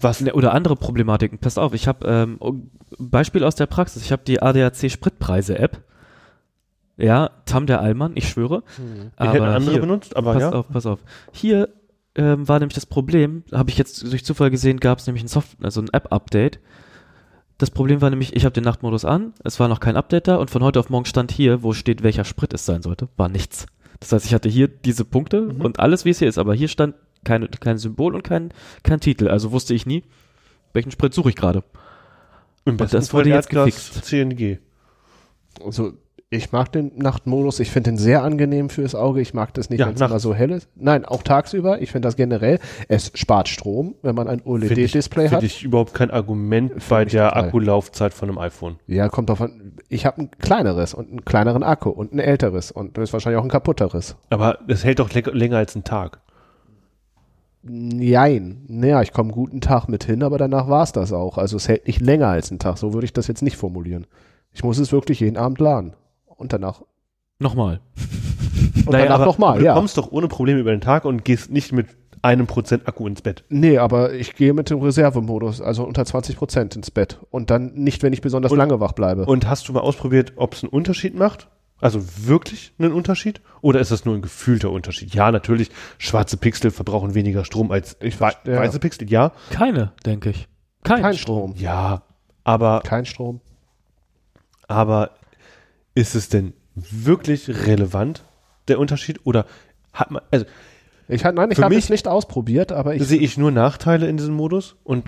[0.00, 1.38] Was Ne, Oder andere Problematiken.
[1.38, 2.54] Pass auf, ich habe ähm, oh,
[2.98, 4.02] Beispiel aus der Praxis.
[4.02, 5.82] Ich habe die ADAC Spritpreise-App.
[6.96, 8.62] Ja, Tam der Allmann, ich schwöre.
[8.66, 10.52] ich Aber hätte andere hier, benutzt, aber pass ja.
[10.52, 11.00] auf, pass auf.
[11.32, 11.68] Hier
[12.16, 15.28] ähm, war nämlich das Problem, habe ich jetzt durch Zufall gesehen, gab es nämlich ein
[15.28, 16.60] Soft also ein App-Update.
[17.58, 20.36] Das Problem war nämlich, ich habe den Nachtmodus an, es war noch kein Update da
[20.36, 23.28] und von heute auf morgen stand hier, wo steht, welcher Sprit es sein sollte, war
[23.28, 23.66] nichts.
[24.00, 25.60] Das heißt, ich hatte hier diese Punkte Mhm.
[25.60, 28.50] und alles, wie es hier ist, aber hier stand keine, kein Symbol und kein,
[28.82, 29.28] kein Titel.
[29.28, 30.04] Also wusste ich nie,
[30.72, 31.62] welchen Sprit suche ich gerade.
[32.64, 34.04] Im besten das Fall wurde jetzt gefixt.
[34.04, 34.58] CNG.
[35.62, 35.92] Also,
[36.32, 37.58] ich mag den Nachtmodus.
[37.58, 39.20] Ich finde den sehr angenehm fürs Auge.
[39.20, 40.68] Ich mag das nicht, Ja, wenn es immer so hell ist.
[40.76, 41.82] Nein, auch tagsüber.
[41.82, 42.60] Ich finde das generell.
[42.86, 45.30] Es spart Strom, wenn man ein OLED-Display hat.
[45.30, 47.44] finde ich überhaupt kein Argument Finde bei der total.
[47.48, 48.76] Akkulaufzeit von einem iPhone.
[48.86, 49.72] Ja, kommt drauf an.
[49.88, 53.40] Ich habe ein kleineres und einen kleineren Akku und ein älteres und das ist wahrscheinlich
[53.40, 54.14] auch ein kaputteres.
[54.30, 56.20] Aber es hält doch länger als einen Tag.
[57.62, 58.62] Nein.
[58.68, 61.38] Naja, ich komme einen guten Tag mit hin, aber danach war's das auch.
[61.38, 62.78] Also es hält nicht länger als einen Tag.
[62.78, 64.06] So würde ich das jetzt nicht formulieren.
[64.52, 65.94] Ich muss es wirklich jeden Abend laden.
[66.40, 66.82] Und danach.
[67.38, 67.80] Nochmal.
[68.86, 69.74] Und danach aber nochmal, du ja.
[69.74, 71.86] kommst doch ohne Probleme über den Tag und gehst nicht mit
[72.22, 73.44] einem Prozent Akku ins Bett.
[73.50, 77.18] Nee, aber ich gehe mit dem Reservemodus, also unter 20 Prozent ins Bett.
[77.30, 79.26] Und dann nicht, wenn ich besonders Und- lange wach bleibe.
[79.26, 81.48] Und hast du mal ausprobiert, ob es einen Unterschied macht?
[81.80, 83.40] Also wirklich einen Unterschied?
[83.62, 85.14] Oder ist das nur ein gefühlter Unterschied?
[85.14, 88.58] Ja, natürlich, schwarze Pixel verbrauchen weniger Strom als Ich wei ver- ja.
[88.60, 89.32] weiße Pixel, ja.
[89.50, 90.48] Keine, denke ich.
[90.84, 91.52] Kein, Kein Strom.
[91.52, 91.62] Strom.
[91.62, 92.02] Ja,
[92.44, 93.40] aber, Kein Strom.
[94.68, 95.10] aber
[95.94, 98.22] ist es denn wirklich relevant,
[98.68, 99.20] der Unterschied?
[99.24, 99.46] Oder
[99.92, 100.46] hat man, also
[101.08, 103.02] Ich, nein, ich Für habe mich- es nicht ausprobiert, aber ich.
[103.02, 105.06] sehe ich nur Nachteile in diesem Modus und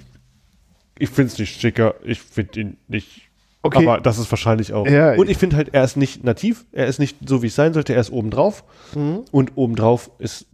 [0.98, 3.28] ich finde es nicht schicker, ich finde ihn nicht.
[3.62, 3.86] Okay.
[3.86, 4.86] Aber das ist wahrscheinlich auch.
[4.88, 7.54] Ja, und ich finde halt, er ist nicht nativ, er ist nicht so, wie es
[7.54, 8.64] sein sollte, er ist obendrauf.
[8.96, 9.20] Mhm.
[9.30, 10.46] Und obendrauf ist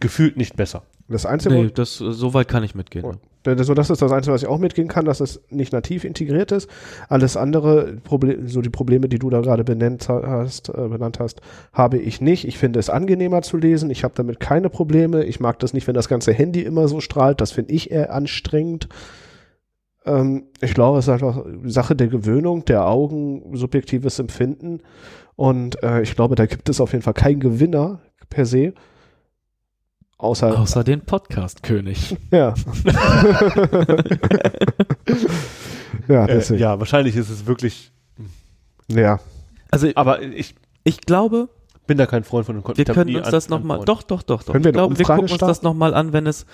[0.00, 0.82] gefühlt nicht besser.
[1.08, 3.18] Das Einzige, Nee, das, so weit kann ich mitgehen.
[3.56, 6.52] So, das ist das Einzige, was ich auch mitgehen kann, dass es nicht nativ integriert
[6.52, 6.68] ist.
[7.08, 7.98] Alles andere,
[8.46, 11.40] so die Probleme, die du da gerade benannt hast, äh, benannt hast,
[11.72, 12.46] habe ich nicht.
[12.46, 13.90] Ich finde es angenehmer zu lesen.
[13.90, 15.24] Ich habe damit keine Probleme.
[15.24, 17.40] Ich mag das nicht, wenn das ganze Handy immer so strahlt.
[17.40, 18.88] Das finde ich eher anstrengend.
[20.04, 24.80] Ähm, ich glaube, es ist einfach Sache der Gewöhnung, der Augen, subjektives Empfinden.
[25.36, 28.72] Und äh, ich glaube, da gibt es auf jeden Fall keinen Gewinner per se.
[30.18, 32.16] Außer, Außer den Podcast-König.
[32.32, 32.54] ja.
[36.08, 37.90] ja, Äh, ja, wahrscheinlich ist es wirklich,
[38.88, 39.20] Ja.
[39.70, 40.54] Also aber ich
[40.84, 41.48] ich glaube,
[41.86, 42.56] bin da kein Freund von.
[42.56, 44.52] und kon- wir können uns an- das nochmal, doch, doch, doch, doch.
[44.52, 46.46] Können wir ich glaube, wir gucken uns das nochmal an, wenn es,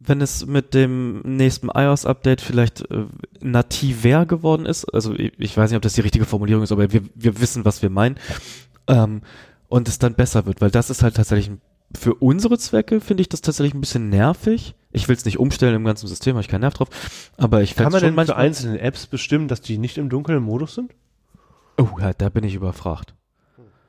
[0.00, 3.04] wenn es mit dem nächsten iOS-Update vielleicht äh,
[3.40, 4.86] nativer geworden ist.
[4.94, 7.64] Also ich, ich weiß nicht, ob das die richtige Formulierung ist, aber wir, wir wissen,
[7.66, 8.16] was wir meinen.
[8.86, 9.20] Ähm,
[9.68, 11.60] und es dann besser wird, weil das ist halt tatsächlich ein-
[11.96, 14.74] für unsere Zwecke finde ich das tatsächlich ein bisschen nervig.
[14.92, 16.88] Ich will es nicht umstellen im ganzen System, habe ich keinen Nerv drauf.
[17.36, 20.42] Aber ich Kann man schon denn für einzelne Apps bestimmen, dass die nicht im dunklen
[20.42, 20.92] Modus sind?
[21.76, 23.14] Oh, ja, da bin ich überfragt.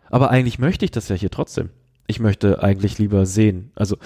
[0.09, 1.69] Aber eigentlich möchte ich das ja hier trotzdem.
[2.07, 3.71] Ich möchte eigentlich lieber sehen.
[3.75, 3.97] Also,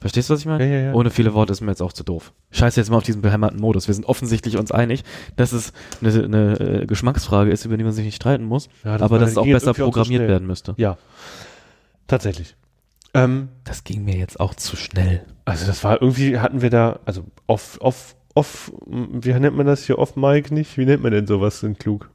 [0.00, 0.66] verstehst du, was ich meine?
[0.66, 0.94] Ja, ja, ja.
[0.94, 2.32] Ohne viele Worte ist mir jetzt auch zu doof.
[2.50, 3.86] Scheiße jetzt mal auf diesen behämmerten Modus.
[3.88, 5.04] Wir sind offensichtlich uns einig,
[5.36, 9.00] dass es eine, eine äh, Geschmacksfrage ist, über die man sich nicht streiten muss, Ja,
[9.00, 10.28] aber dass es auch besser programmiert schnell.
[10.28, 10.74] werden müsste.
[10.76, 10.96] Ja,
[12.12, 12.56] tatsächlich.
[13.14, 15.24] Ähm, Das ging mir jetzt auch zu schnell.
[15.44, 19.84] also das war irgendwie, hatten wir da, also off, off, off, wie nennt man das
[19.84, 20.78] hier, off Mic nicht?
[20.78, 22.10] Wie nennt man denn sowas denn klug?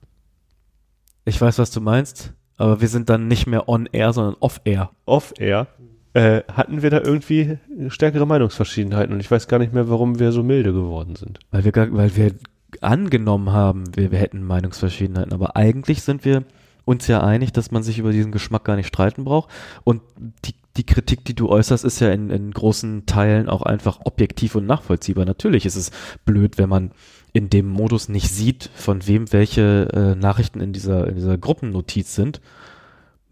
[1.25, 4.61] Ich weiß, was du meinst, aber wir sind dann nicht mehr on air, sondern off
[4.63, 4.91] air.
[5.05, 5.67] Off-Air.
[6.13, 10.31] Äh, hatten wir da irgendwie stärkere Meinungsverschiedenheiten und ich weiß gar nicht mehr, warum wir
[10.31, 11.39] so milde geworden sind.
[11.51, 12.33] Weil wir, weil wir
[12.81, 16.43] angenommen haben, wir, wir hätten Meinungsverschiedenheiten, aber eigentlich sind wir
[16.87, 19.49] uns ja einig, dass man sich über diesen Geschmack gar nicht streiten braucht.
[19.83, 20.01] Und
[20.45, 24.55] die, die Kritik, die du äußerst, ist ja in, in großen Teilen auch einfach objektiv
[24.55, 25.25] und nachvollziehbar.
[25.25, 25.91] Natürlich ist es
[26.23, 26.91] blöd, wenn man
[27.33, 32.15] in dem Modus nicht sieht, von wem welche äh, Nachrichten in dieser, in dieser Gruppennotiz
[32.15, 32.39] sind.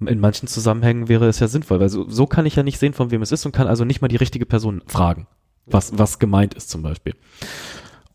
[0.02, 2.94] In manchen Zusammenhängen wäre es ja sinnvoll, weil so, so kann ich ja nicht sehen,
[2.94, 5.28] von wem es ist und kann also nicht mal die richtige Person fragen,
[5.66, 7.16] was, was gemeint ist zum Beispiel.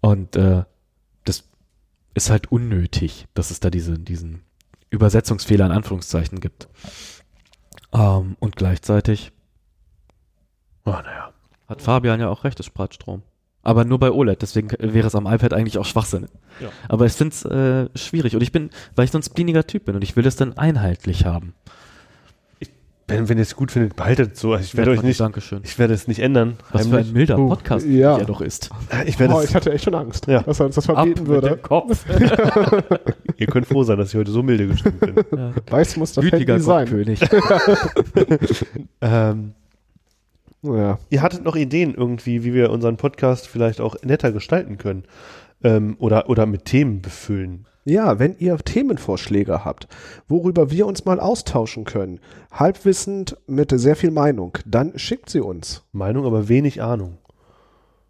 [0.03, 0.65] Und äh,
[1.25, 1.49] das
[2.13, 4.43] ist halt unnötig, dass es da diese, diesen
[4.91, 6.69] Übersetzungsfehler in Anführungszeichen gibt.
[7.93, 9.33] Ähm, und gleichzeitig
[10.85, 11.33] Oh, naja.
[11.69, 13.23] hat Fabian ja auch recht, es spart Strom.
[13.63, 16.29] Aber nur bei OLED, deswegen wäre es am iPad eigentlich auch Schwachsinn.
[16.61, 16.71] Ja.
[16.89, 19.85] Aber ich finde es äh, schwierig und ich bin, weil ich so ein spleeniger Typ
[19.85, 21.55] bin und ich will es dann einheitlich haben.
[23.11, 24.53] Wenn, wenn ihr es gut findet, behaltet es so.
[24.53, 25.61] Also Ich werde euch nicht, Dankeschön.
[25.65, 26.57] ich werde es nicht ändern.
[26.73, 27.13] Was für ein Heimlich.
[27.13, 28.17] milder Podcast ja.
[28.19, 28.71] er doch ist.
[29.07, 30.43] ich werde Oh, ich hatte echt schon Angst, Ja.
[30.43, 31.49] dass er uns das Ab verbieten mit würde.
[31.51, 32.05] dem Kopf.
[33.37, 35.15] ihr könnt froh sein, dass ich heute so milde gestimmt bin.
[35.37, 35.53] ja.
[35.69, 36.87] Weiß muss das Handy sein.
[36.87, 37.21] Gottkönig.
[39.01, 39.53] ähm,
[40.63, 40.99] Ja.
[41.09, 45.05] ihr hattet noch Ideen irgendwie, wie wir unseren Podcast vielleicht auch netter gestalten können.
[45.63, 47.67] Ähm, oder, oder mit Themen befüllen.
[47.85, 49.89] Ja, wenn ihr Themenvorschläge habt,
[50.29, 52.21] worüber wir uns mal austauschen können,
[52.53, 55.85] halbwissend mit sehr viel Meinung, dann schickt sie uns.
[55.93, 57.19] Meinung, aber wenig Ahnung.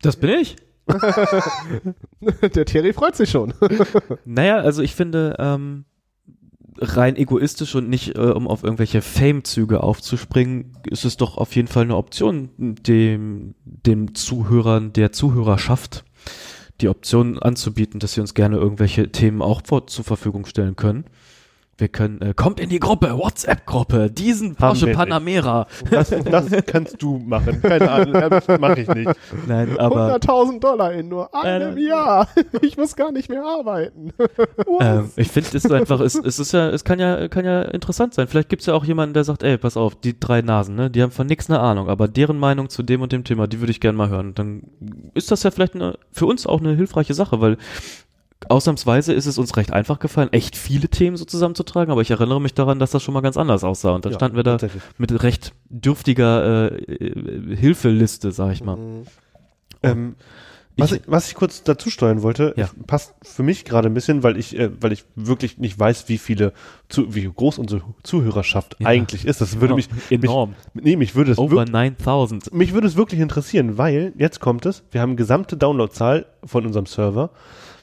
[0.02, 0.56] Das bin ich.
[2.54, 3.54] Der Thierry freut sich schon.
[4.24, 5.84] Naja, also ich finde, ähm,
[6.78, 11.68] rein egoistisch und nicht, äh, um auf irgendwelche Fame-Züge aufzuspringen, ist es doch auf jeden
[11.68, 16.04] Fall eine Option, dem, dem Zuhörern, der Zuhörerschaft
[16.80, 21.04] die Option anzubieten, dass sie uns gerne irgendwelche Themen auch vor, zur Verfügung stellen können.
[21.80, 24.88] Wir können, äh, kommt in die Gruppe, WhatsApp-Gruppe, diesen Porsche.
[24.88, 25.66] Panamera.
[25.90, 27.62] Das, das kannst du machen.
[27.62, 29.10] Keine Ahnung, das mache ich nicht.
[29.46, 32.28] Nein, aber 100.000 Dollar in nur einem Äh, Jahr.
[32.62, 34.12] Ich muss gar nicht mehr arbeiten.
[34.80, 37.62] Ähm, ich finde, es ist einfach, es, es ist ja, es kann ja, kann ja
[37.62, 38.28] interessant sein.
[38.28, 41.02] Vielleicht gibt's ja auch jemanden, der sagt, ey, pass auf, die drei Nasen, ne, die
[41.02, 43.72] haben von nix eine Ahnung, aber deren Meinung zu dem und dem Thema, die würde
[43.72, 44.34] ich gerne mal hören.
[44.34, 44.62] Dann
[45.14, 47.56] ist das ja vielleicht eine, für uns auch eine hilfreiche Sache, weil
[48.48, 52.40] ausnahmsweise ist es uns recht einfach gefallen, echt viele Themen so zusammenzutragen, aber ich erinnere
[52.40, 53.90] mich daran, dass das schon mal ganz anders aussah.
[53.92, 54.56] Und dann Ja, standen wir da
[54.98, 58.78] mit recht dürftiger äh, äh, Hilfeliste, sag ich mal.
[59.82, 60.14] Ähm,
[60.76, 62.70] was, Ich- ich, was ich kurz dazu steuern wollte, Ja.
[62.86, 66.16] passt für mich gerade ein bisschen, weil ich, äh, weil ich wirklich nicht weiß, wie
[66.16, 66.52] viele,
[66.88, 68.86] zu, wie groß unsere Zuhörerschaft Ja.
[68.86, 69.40] eigentlich ist.
[69.40, 70.54] Das würde mich, enorm.
[70.72, 72.54] mich, nee, mich würde es Over wirklich, 9000.
[72.54, 76.86] mich würde es wirklich interessieren, weil jetzt kommt es, wir haben gesamte Downloadzahl von unserem
[76.86, 77.30] Server,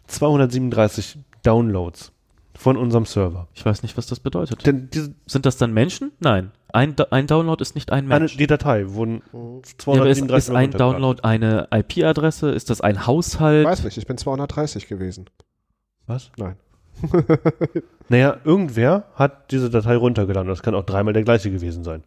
[0.08, 2.12] 237 Downloads
[2.58, 3.48] von unserem Server.
[3.54, 4.66] Ich weiß nicht, was das bedeutet.
[4.66, 6.12] Denn diese, Sind das dann Menschen?
[6.20, 6.52] Nein.
[6.74, 8.38] Ein, ein Download ist nicht ein eine, Mensch.
[8.38, 12.50] die Datei wurden Ja, aber ist, 237 ist ein Download eine IP-Adresse?
[12.50, 13.66] Ist das ein Haushalt?
[13.66, 15.30] Weiß nicht, ich bin 230 gewesen.
[16.08, 16.32] Was?
[16.38, 16.56] Nein.
[18.10, 20.48] Naja, irgendwer hat diese Datei runtergeladen.
[20.48, 22.04] Das kann auch dreimal der gleiche gewesen sein.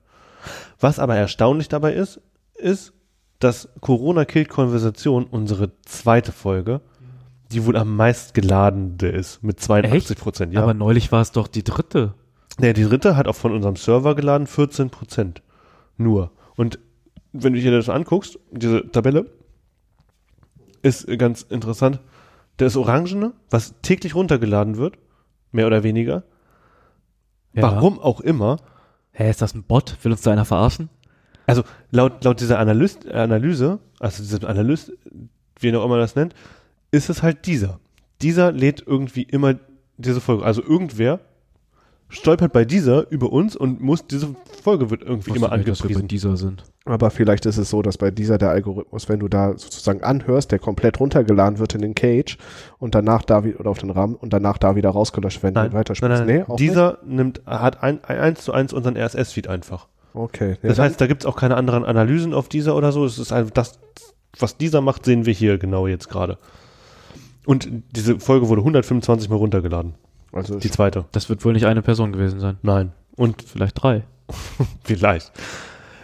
[0.79, 2.21] Was aber erstaunlich dabei ist,
[2.55, 2.95] ist,
[3.39, 6.81] dass Corona killt Konversation, unsere zweite Folge,
[7.53, 10.53] die wohl am meist geladene ist, mit 82 Prozent.
[10.53, 10.63] Ja.
[10.63, 12.15] Aber neulich war es doch die dritte.
[12.59, 15.43] Nee, die dritte hat auch von unserem Server geladen 14 Prozent.
[15.97, 16.31] Nur.
[16.57, 16.79] Und
[17.33, 19.27] wenn du dir das anguckst, diese Tabelle,
[20.83, 22.01] ist ganz interessant.
[22.57, 24.97] Das Orangene, was täglich runtergeladen wird,
[25.53, 26.25] mehr oder weniger,
[27.53, 27.63] Ja.
[27.63, 28.57] warum auch immer,
[29.13, 29.97] Hä, ist das ein Bot?
[30.03, 30.89] Will uns da einer verarschen?
[31.47, 34.93] also laut, laut dieser Analyst, Analyse, also dieser Analyst,
[35.59, 36.35] wie auch immer das nennt,
[36.91, 37.81] ist es halt dieser.
[38.23, 39.55] Dieser lädt irgendwie immer
[39.97, 40.45] diese Folge.
[40.45, 41.21] Also irgendwer
[42.09, 45.79] stolpert bei dieser über uns und muss, diese Folge wird irgendwie immer nicht, wir bei
[45.79, 46.09] angepriesen.
[46.09, 46.65] dieser sind.
[46.85, 50.51] Aber vielleicht ist es so, dass bei dieser der Algorithmus, wenn du da sozusagen anhörst,
[50.51, 52.37] der komplett runtergeladen wird in den Cage
[52.79, 55.71] und danach da wieder oder auf den RAM und danach da wieder rausgelöscht, wenn Nein,
[55.71, 56.19] du weiterspielst.
[56.19, 59.87] nein, nein, Nee, dieser nimmt, hat ein, ein, eins zu eins unseren RSS-Feed einfach.
[60.13, 60.23] nicht?
[60.25, 60.57] Okay.
[60.63, 63.05] Das heißt, da gibt's auch keine anderen Analysen auf dieser oder so.
[63.05, 63.79] Es ist einfach das,
[64.37, 66.39] was dieser macht, sehen wir hier genau jetzt gerade.
[67.47, 69.95] Und diese Folge wurde 125 Mal runtergeladen.
[70.33, 71.07] also Die zweite.
[71.13, 72.59] Das wird wohl nicht eine Person gewesen sein.
[72.63, 72.93] Nein.
[73.17, 74.05] Und Vielleicht drei.
[74.85, 75.33] vielleicht.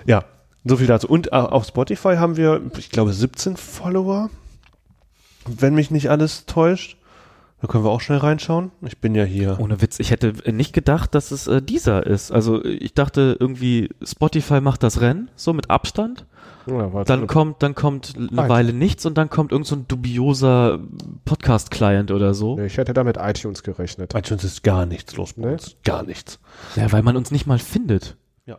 [0.07, 0.25] Ja,
[0.65, 1.09] so viel dazu.
[1.09, 4.31] Und äh, auf Spotify haben wir, ich glaube, 17 Follower.
[5.47, 6.97] Wenn mich nicht alles täuscht.
[7.63, 8.71] Da können wir auch schnell reinschauen.
[8.83, 9.59] Ich bin ja hier.
[9.59, 12.31] Ohne Witz, ich hätte nicht gedacht, dass es äh, dieser ist.
[12.31, 16.27] Also ich dachte irgendwie, Spotify macht das Rennen, so mit Abstand.
[16.67, 17.05] ja.
[17.05, 18.49] Dann kommt, dann kommt eine Nein.
[18.51, 20.81] Weile nichts und dann kommt irgend so ein dubioser
[21.25, 22.57] Podcast-Client oder so.
[22.57, 24.15] Nee, ich hätte da mit iTunes gerechnet.
[24.15, 25.53] iTunes ist gar nichts los bei Nee?
[25.55, 25.77] uns.
[25.85, 26.39] Gar nichts.
[26.77, 28.17] Ja, weil man uns nicht mal findet.
[28.45, 28.59] Ja.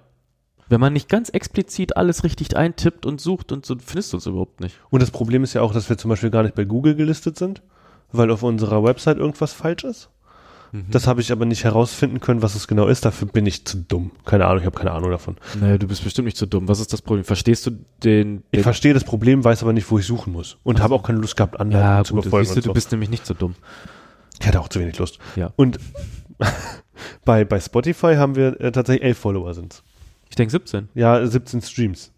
[0.70, 4.26] Wenn man nicht ganz explizit alles richtig eintippt und sucht und so, findest du uns
[4.26, 4.76] überhaupt nicht.
[4.90, 7.38] Und das Problem ist ja auch, dass wir zum Beispiel gar nicht bei Google gelistet
[7.38, 7.62] sind,
[8.12, 10.10] weil auf unserer Website irgendwas falsch ist.
[10.92, 13.06] Das habe ich aber nicht herausfinden können, was es genau ist.
[13.06, 14.12] Dafür bin ich zu dumm.
[14.26, 15.38] Keine Ahnung, ich habe keine Ahnung davon.
[15.60, 16.68] Naja, du bist bestimmt nicht so dumm.
[16.68, 17.24] Was ist das Problem?
[17.24, 17.72] Verstehst du
[18.04, 20.58] den, Ich den verstehe das Problem, weiß aber nicht, wo ich suchen muss.
[20.64, 22.46] Und habe auch keine Lust gehabt, Anleitungen Ja, zu gut, befolgen.
[22.46, 22.68] siehst du, so.
[22.70, 23.56] du bist nämlich nicht so dumm.
[24.42, 25.20] ich hatte auch zu wenig Lust.
[25.38, 25.52] Ja.
[25.56, 25.80] Und
[27.26, 29.84] bei, bei Spotify haben wir äh, tatsächlich elf Follower sind.
[30.30, 30.90] Ich denke 17.
[30.96, 32.12] Ja, 17 Streams.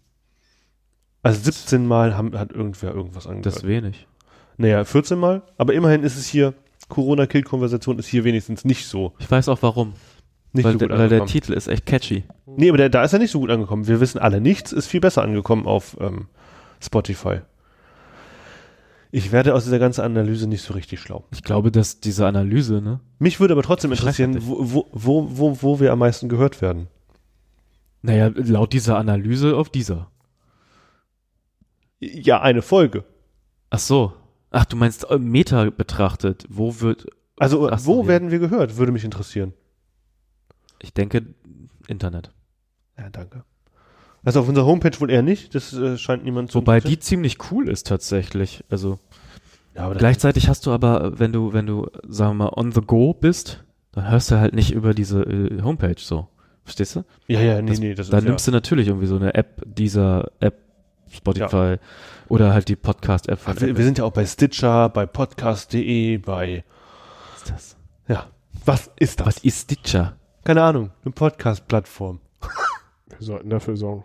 [1.22, 3.56] Also 17 Mal haben, hat irgendwer irgendwas Das angehört.
[3.56, 4.06] ist wenig.
[4.60, 5.40] Naja, 14 Mal.
[5.56, 6.52] Aber immerhin ist es hier,
[6.90, 9.14] Corona-Kill-Konversation ist hier wenigstens nicht so.
[9.18, 9.94] Ich weiß auch warum.
[10.52, 11.24] Nicht weil, so der, gut weil der.
[11.24, 12.24] Titel ist echt catchy.
[12.44, 13.86] Nee, aber der, da ist er nicht so gut angekommen.
[13.86, 16.26] Wir wissen alle nichts, ist viel besser angekommen auf ähm,
[16.78, 17.40] Spotify.
[19.10, 21.24] Ich werde aus dieser ganzen Analyse nicht so richtig schlau.
[21.32, 23.00] Ich glaube, dass diese Analyse, ne?
[23.18, 26.88] Mich würde aber trotzdem interessieren, wo, wo, wo, wo wir am meisten gehört werden.
[28.02, 30.10] Naja, laut dieser Analyse auf dieser.
[31.98, 33.04] Ja, eine Folge.
[33.70, 34.12] Ach so.
[34.50, 36.44] Ach, du meinst äh, Meta betrachtet.
[36.48, 37.06] Wo wird,
[37.38, 38.08] Also, Ach so, wo ja.
[38.08, 38.76] werden wir gehört?
[38.76, 39.52] Würde mich interessieren.
[40.82, 41.26] ich denke,
[41.88, 42.30] Internet.
[42.98, 43.44] Ja, danke.
[44.22, 45.54] Also auf unserer Homepage wohl eher nicht.
[45.54, 47.00] Das äh, scheint niemand zu Wobei interessieren.
[47.00, 48.64] die ziemlich cool ist tatsächlich.
[48.68, 48.98] Also
[49.74, 53.14] Ja, gleichzeitig hast du aber, wenn du, wenn du, sagen wir mal, on the go
[53.14, 56.28] bist, dann hörst du halt nicht über diese äh, Homepage so.
[56.64, 57.04] Verstehst du?
[57.26, 59.62] Ja, ja, nee, Das- nee, das Da ist nimmst du natürlich irgendwie so eine App,
[59.66, 60.58] dieser App,
[61.10, 61.76] Spotify
[62.28, 63.52] oder halt die Podcast-App ja.
[63.56, 66.64] Ach, wir, wir sind ja auch bei Stitcher, bei podcast.de, bei
[67.32, 67.76] Was ist das?
[68.08, 68.26] ja.
[68.64, 69.26] Was ist das?
[69.26, 70.16] Was ist Stitcher?
[70.44, 72.20] Keine Ahnung, eine Podcast-Plattform.
[73.08, 74.04] Wir sollten dafür sorgen,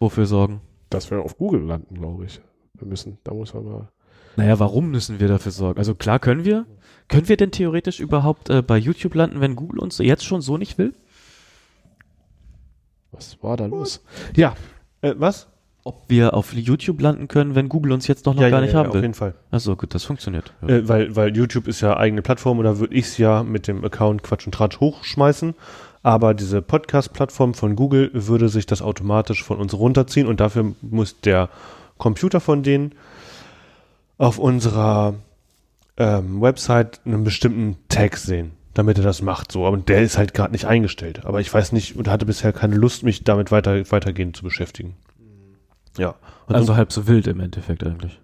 [0.00, 0.60] Wofür sorgen?
[0.90, 2.40] dass wir auf Google landen, glaube ich.
[2.74, 3.88] Wir müssen, da muss man mal.
[4.36, 5.78] Naja, warum müssen wir dafür sorgen?
[5.78, 6.66] Also klar können wir.
[7.08, 10.56] Können wir denn theoretisch überhaupt äh, bei YouTube landen, wenn Google uns jetzt schon so
[10.58, 10.94] nicht will?
[13.10, 14.02] Was war da los?
[14.36, 14.54] Ja,
[15.00, 15.48] Äh, was?
[15.88, 18.88] Ob wir auf YouTube landen können, wenn Google uns jetzt noch, noch gar nicht haben
[18.88, 19.00] auf will?
[19.00, 19.32] jeden Fall.
[19.50, 20.52] Achso, gut, das funktioniert.
[20.60, 20.68] Ja.
[20.68, 23.66] Äh, weil, weil YouTube ist ja eigene Plattform und da würde ich es ja mit
[23.68, 25.54] dem Account Quatsch und Tratsch hochschmeißen.
[26.02, 31.22] Aber diese Podcast-Plattform von Google würde sich das automatisch von uns runterziehen und dafür muss
[31.22, 31.48] der
[31.96, 32.92] Computer von denen
[34.18, 35.14] auf unserer
[35.96, 39.52] ähm, Website einen bestimmten Tag sehen, damit er das macht.
[39.52, 41.24] So, aber der ist halt gerade nicht eingestellt.
[41.24, 44.94] Aber ich weiß nicht und hatte bisher keine Lust, mich damit weiter weitergehend zu beschäftigen.
[45.98, 46.14] Ja.
[46.46, 48.20] Und also halb so wild im Endeffekt eigentlich.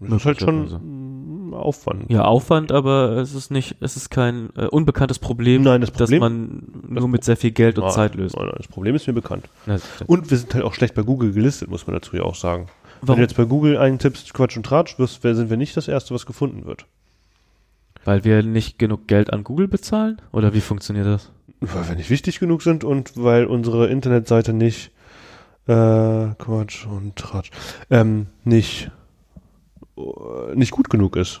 [0.00, 2.10] das ist halt schon mm, Aufwand.
[2.10, 6.20] Ja, Aufwand, aber es ist nicht, es ist kein äh, unbekanntes Problem, Nein, das Problem-
[6.20, 8.36] das man nur mit sehr viel Geld und Nein, Zeit löst.
[8.36, 9.44] nein, nein, das Problem ist mir bekannt.
[10.06, 12.68] Und wir sind halt auch schlecht bei Google gelistet, muss man dazu ja auch sagen.
[13.00, 13.16] Wenn warum?
[13.18, 16.24] du jetzt bei Google eintippst, Quatsch und Tratsch, wirst, sind wir nicht das Erste, was
[16.24, 16.86] gefunden wird.
[18.04, 20.20] Weil wir nicht genug Geld an Google bezahlen?
[20.32, 21.30] Oder wie funktioniert das?
[21.60, 24.90] Weil wir nicht wichtig genug sind und weil unsere Internetseite nicht
[25.66, 27.50] äh, Quatsch und Tratsch
[27.90, 28.90] ähm, nicht
[29.96, 31.40] äh, nicht gut genug ist.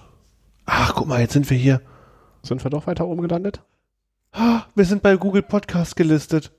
[0.64, 1.80] Ach, guck mal, jetzt sind wir hier.
[2.42, 3.62] sind wir doch weiter oben gelandet?
[4.32, 6.52] Ah, wir sind bei Google Podcast gelistet.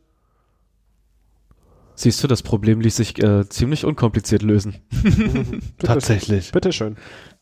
[1.96, 4.76] Siehst du, das Problem ließ sich äh, ziemlich unkompliziert lösen.
[5.80, 6.52] Tatsächlich.
[6.52, 6.98] Bitteschön.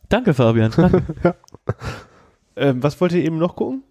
[0.10, 0.72] Danke, Fabian.
[0.72, 1.36] Danke.
[2.58, 3.82] Ähm, was wollt ihr eben noch gucken?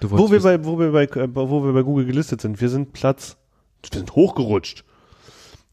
[0.00, 2.60] Du Wo wir, bei, wo, wir bei, äh, wo wir bei Google gelistet sind.
[2.60, 3.38] Wir sind Platz.
[3.82, 4.84] Wir sind hochgerutscht.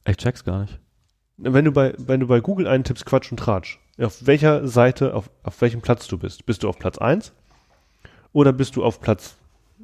[0.06, 0.80] Ich check's gar nicht.
[1.38, 5.30] Wenn du bei, wenn du bei Google eintippst Quatsch und Tratsch, auf welcher Seite, auf,
[5.44, 6.46] auf welchem Platz du bist?
[6.46, 7.34] Bist du auf Platz 1
[8.34, 9.38] oder bist du auf Platz,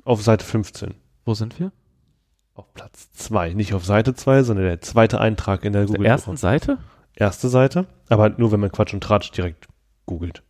[0.03, 0.95] auf Seite 15?
[1.25, 1.71] Wo sind wir?
[2.53, 3.53] Auf Platz 2.
[3.53, 6.77] Nicht auf Seite 2, sondern der zweite Eintrag in der Auf Google der ersten Seite?
[7.13, 9.67] Erste Seite, aber nur, wenn man Quatsch und Tratsch direkt
[10.05, 10.43] googelt.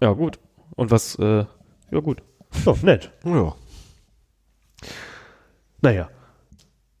[0.00, 0.38] Ja, gut.
[0.74, 1.44] Und was, äh,
[1.90, 2.22] ja gut.
[2.50, 3.12] So, nett.
[3.24, 3.54] Ja.
[5.80, 6.08] Naja.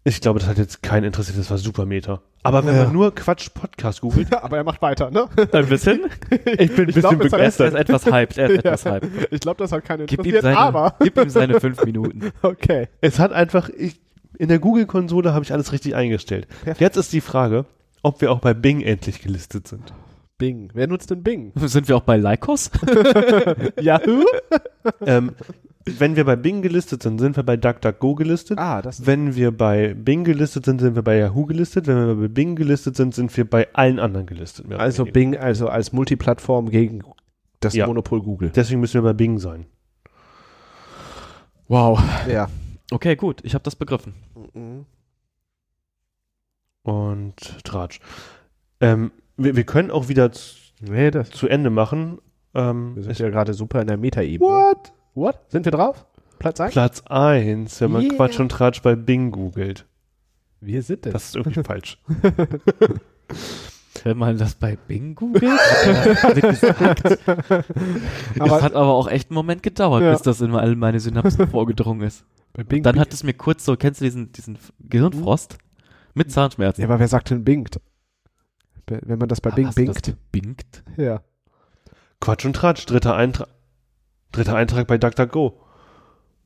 [0.06, 2.20] Ich glaube, das hat jetzt keinen interessiert, das war super Meta.
[2.42, 2.84] Aber wenn Ja.
[2.84, 5.26] man nur Quatsch Podcast googelt, Aber er macht weiter, ne?
[5.52, 6.00] Ein bisschen?
[6.30, 9.08] ich bin ein Ich es hat- er ist etwas hyped, er ist etwas hyped.
[9.32, 12.32] Ich glaube, das hat keinen Gib ihm, interessiert, seine, aber gib ihm seine fünf Minuten.
[12.42, 12.88] okay.
[13.00, 13.98] Es hat einfach, ich,
[14.36, 16.48] in der Google-Konsole habe ich alles richtig eingestellt.
[16.48, 16.80] Perfekt.
[16.80, 17.64] Jetzt ist die Frage,
[18.02, 19.94] ob wir auch bei Bing endlich gelistet sind.
[20.38, 20.70] Bing.
[20.74, 21.52] Wer nutzt denn Bing?
[21.56, 22.70] Sind wir auch bei Lycos?
[23.80, 24.24] Yahoo?
[25.06, 25.32] ähm,
[25.86, 28.58] wenn wir bei Bing gelistet sind, sind wir bei DuckDuckGo gelistet.
[28.58, 31.86] Ah, das Wenn wir bei Bing gelistet sind, sind wir bei Yahoo gelistet.
[31.86, 34.72] Wenn wir bei Bing gelistet sind, sind wir bei allen anderen gelistet.
[34.72, 35.04] Also.
[35.04, 37.02] Bing, also als Multiplattform gegen
[37.60, 37.86] das Ja.
[37.86, 38.50] Monopol Google.
[38.50, 39.66] Deswegen müssen wir bei Bing sein.
[41.68, 42.00] Wow.
[42.28, 42.48] Ja.
[42.90, 44.14] Okay, gut, ich habe das begriffen.
[46.82, 48.00] Und Tratsch.
[48.80, 51.30] Ähm, wir, wir können auch wieder zu, Nee, das.
[51.30, 52.18] zu Ende machen.
[52.54, 54.48] Ähm, Wir sind ja gerade super in der Meta-Ebene.
[54.50, 54.92] What?
[55.14, 55.38] What?
[55.48, 56.04] Sind wir drauf?
[56.38, 56.72] Platz 1?
[56.72, 58.14] Platz 1, wenn man Yeah.
[58.16, 59.86] Quatsch und Tratsch bei Bing googelt.
[60.60, 61.12] Wir sind es.
[61.12, 61.98] Das ist irgendwie falsch.
[64.02, 65.42] Wenn man das bei Bing googelt?
[65.84, 66.62] das
[68.40, 70.12] Aber hat aber auch echt einen Moment gedauert, Ja.
[70.12, 72.24] bis das in all meine Synapsen vorgedrungen ist.
[72.52, 72.82] bei Bing.
[72.82, 75.58] Dann hat es mir kurz so, kennst du diesen, diesen Gehirnfrost?
[76.14, 76.80] Mit Zahnschmerzen.
[76.82, 77.80] ja, aber wer sagt denn bingt?
[78.86, 80.18] Wenn man das bei Ah, Bing hast du das bingt.
[80.32, 80.84] gebingt?
[80.96, 81.22] Ja.
[82.20, 83.48] Quatsch und Tratsch, dritter Eintrag.
[84.32, 85.60] Dritter Eintrag bei DuckDuckGo.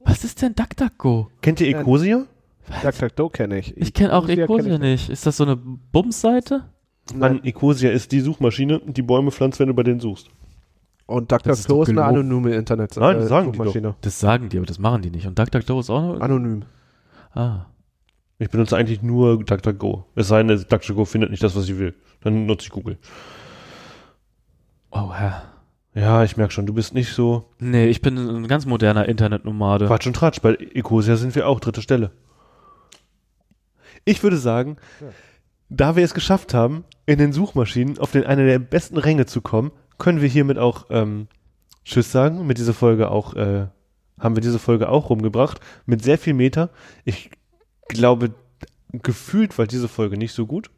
[0.01, 1.31] Was ist denn DuckDuckGo?
[1.43, 1.81] Kennt ihr Ja.
[1.81, 2.27] Ecosia?
[2.83, 3.77] DuckDuckDo kenne ich.
[3.77, 5.09] Ich kenne auch Ecosia kenn nicht.
[5.09, 6.65] Ist das so eine Bums-Seite?
[7.15, 10.29] Mann, Ecosia ist die Suchmaschine, die Bäume pflanzt, wenn du bei denen suchst.
[11.07, 12.97] Und Das ist DuckDuckDo doch ist eine anonyme Internet.
[12.99, 13.95] Nein, äh, das sagen die Suchmaschine.
[14.03, 15.27] Das sagen die, aber das machen die nicht.
[15.27, 16.21] Und DuckDuckGo ist auch noch...
[16.21, 16.65] Anonym.
[17.33, 17.67] Ah.
[18.39, 20.05] Ich benutze eigentlich nur DuckDuckGo.
[20.15, 21.95] Es sei denn, DuckDuckGo findet nicht das, was ich will.
[22.21, 22.99] Dann nutze ich Google.
[24.91, 25.43] Oh, Herr.
[25.95, 27.51] Ja, ich merke schon, du bist nicht so.
[27.59, 29.87] Nee, ich bin ein ganz moderner Internetnomade.
[29.87, 30.41] Quatsch und Tratsch.
[30.41, 32.13] Bei Ecosia sind wir auch dritte Stelle.
[34.05, 34.77] Ich würde sagen,
[35.69, 39.41] da wir es geschafft haben, in den Suchmaschinen auf den einer der besten Ränge zu
[39.41, 41.27] kommen, können wir hiermit auch ähm,
[41.85, 42.47] Tschüss sagen.
[42.47, 43.67] Mit dieser Folge auch, äh,
[44.21, 45.61] haben wir diese Folge auch rumgebracht.
[45.85, 46.71] Mit sehr viel Meter.
[47.05, 47.31] Ich
[47.89, 48.35] glaube,
[48.93, 50.71] gefühlt war diese Folge nicht so gut.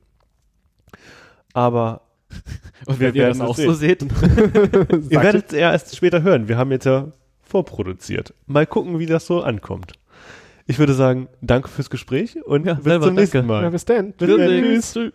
[1.53, 2.03] Aber
[2.87, 6.23] Und wir wenn ihr werden das es auch so seht, ihr werdet es erst später
[6.23, 6.49] hören.
[6.49, 7.09] Wir haben jetzt ja
[7.43, 8.35] vorproduziert.
[8.47, 9.95] Mal gucken, wie das so ankommt.
[10.67, 13.53] Ich würde sagen, danke fürs Gespräch und Ja, bis selber zum nächsten danke.
[13.53, 13.63] Mal.
[13.65, 14.13] Ja, bis dann.
[14.13, 14.39] Bis dann.
[14.39, 14.93] Tschüss.
[14.93, 15.13] Tschüss.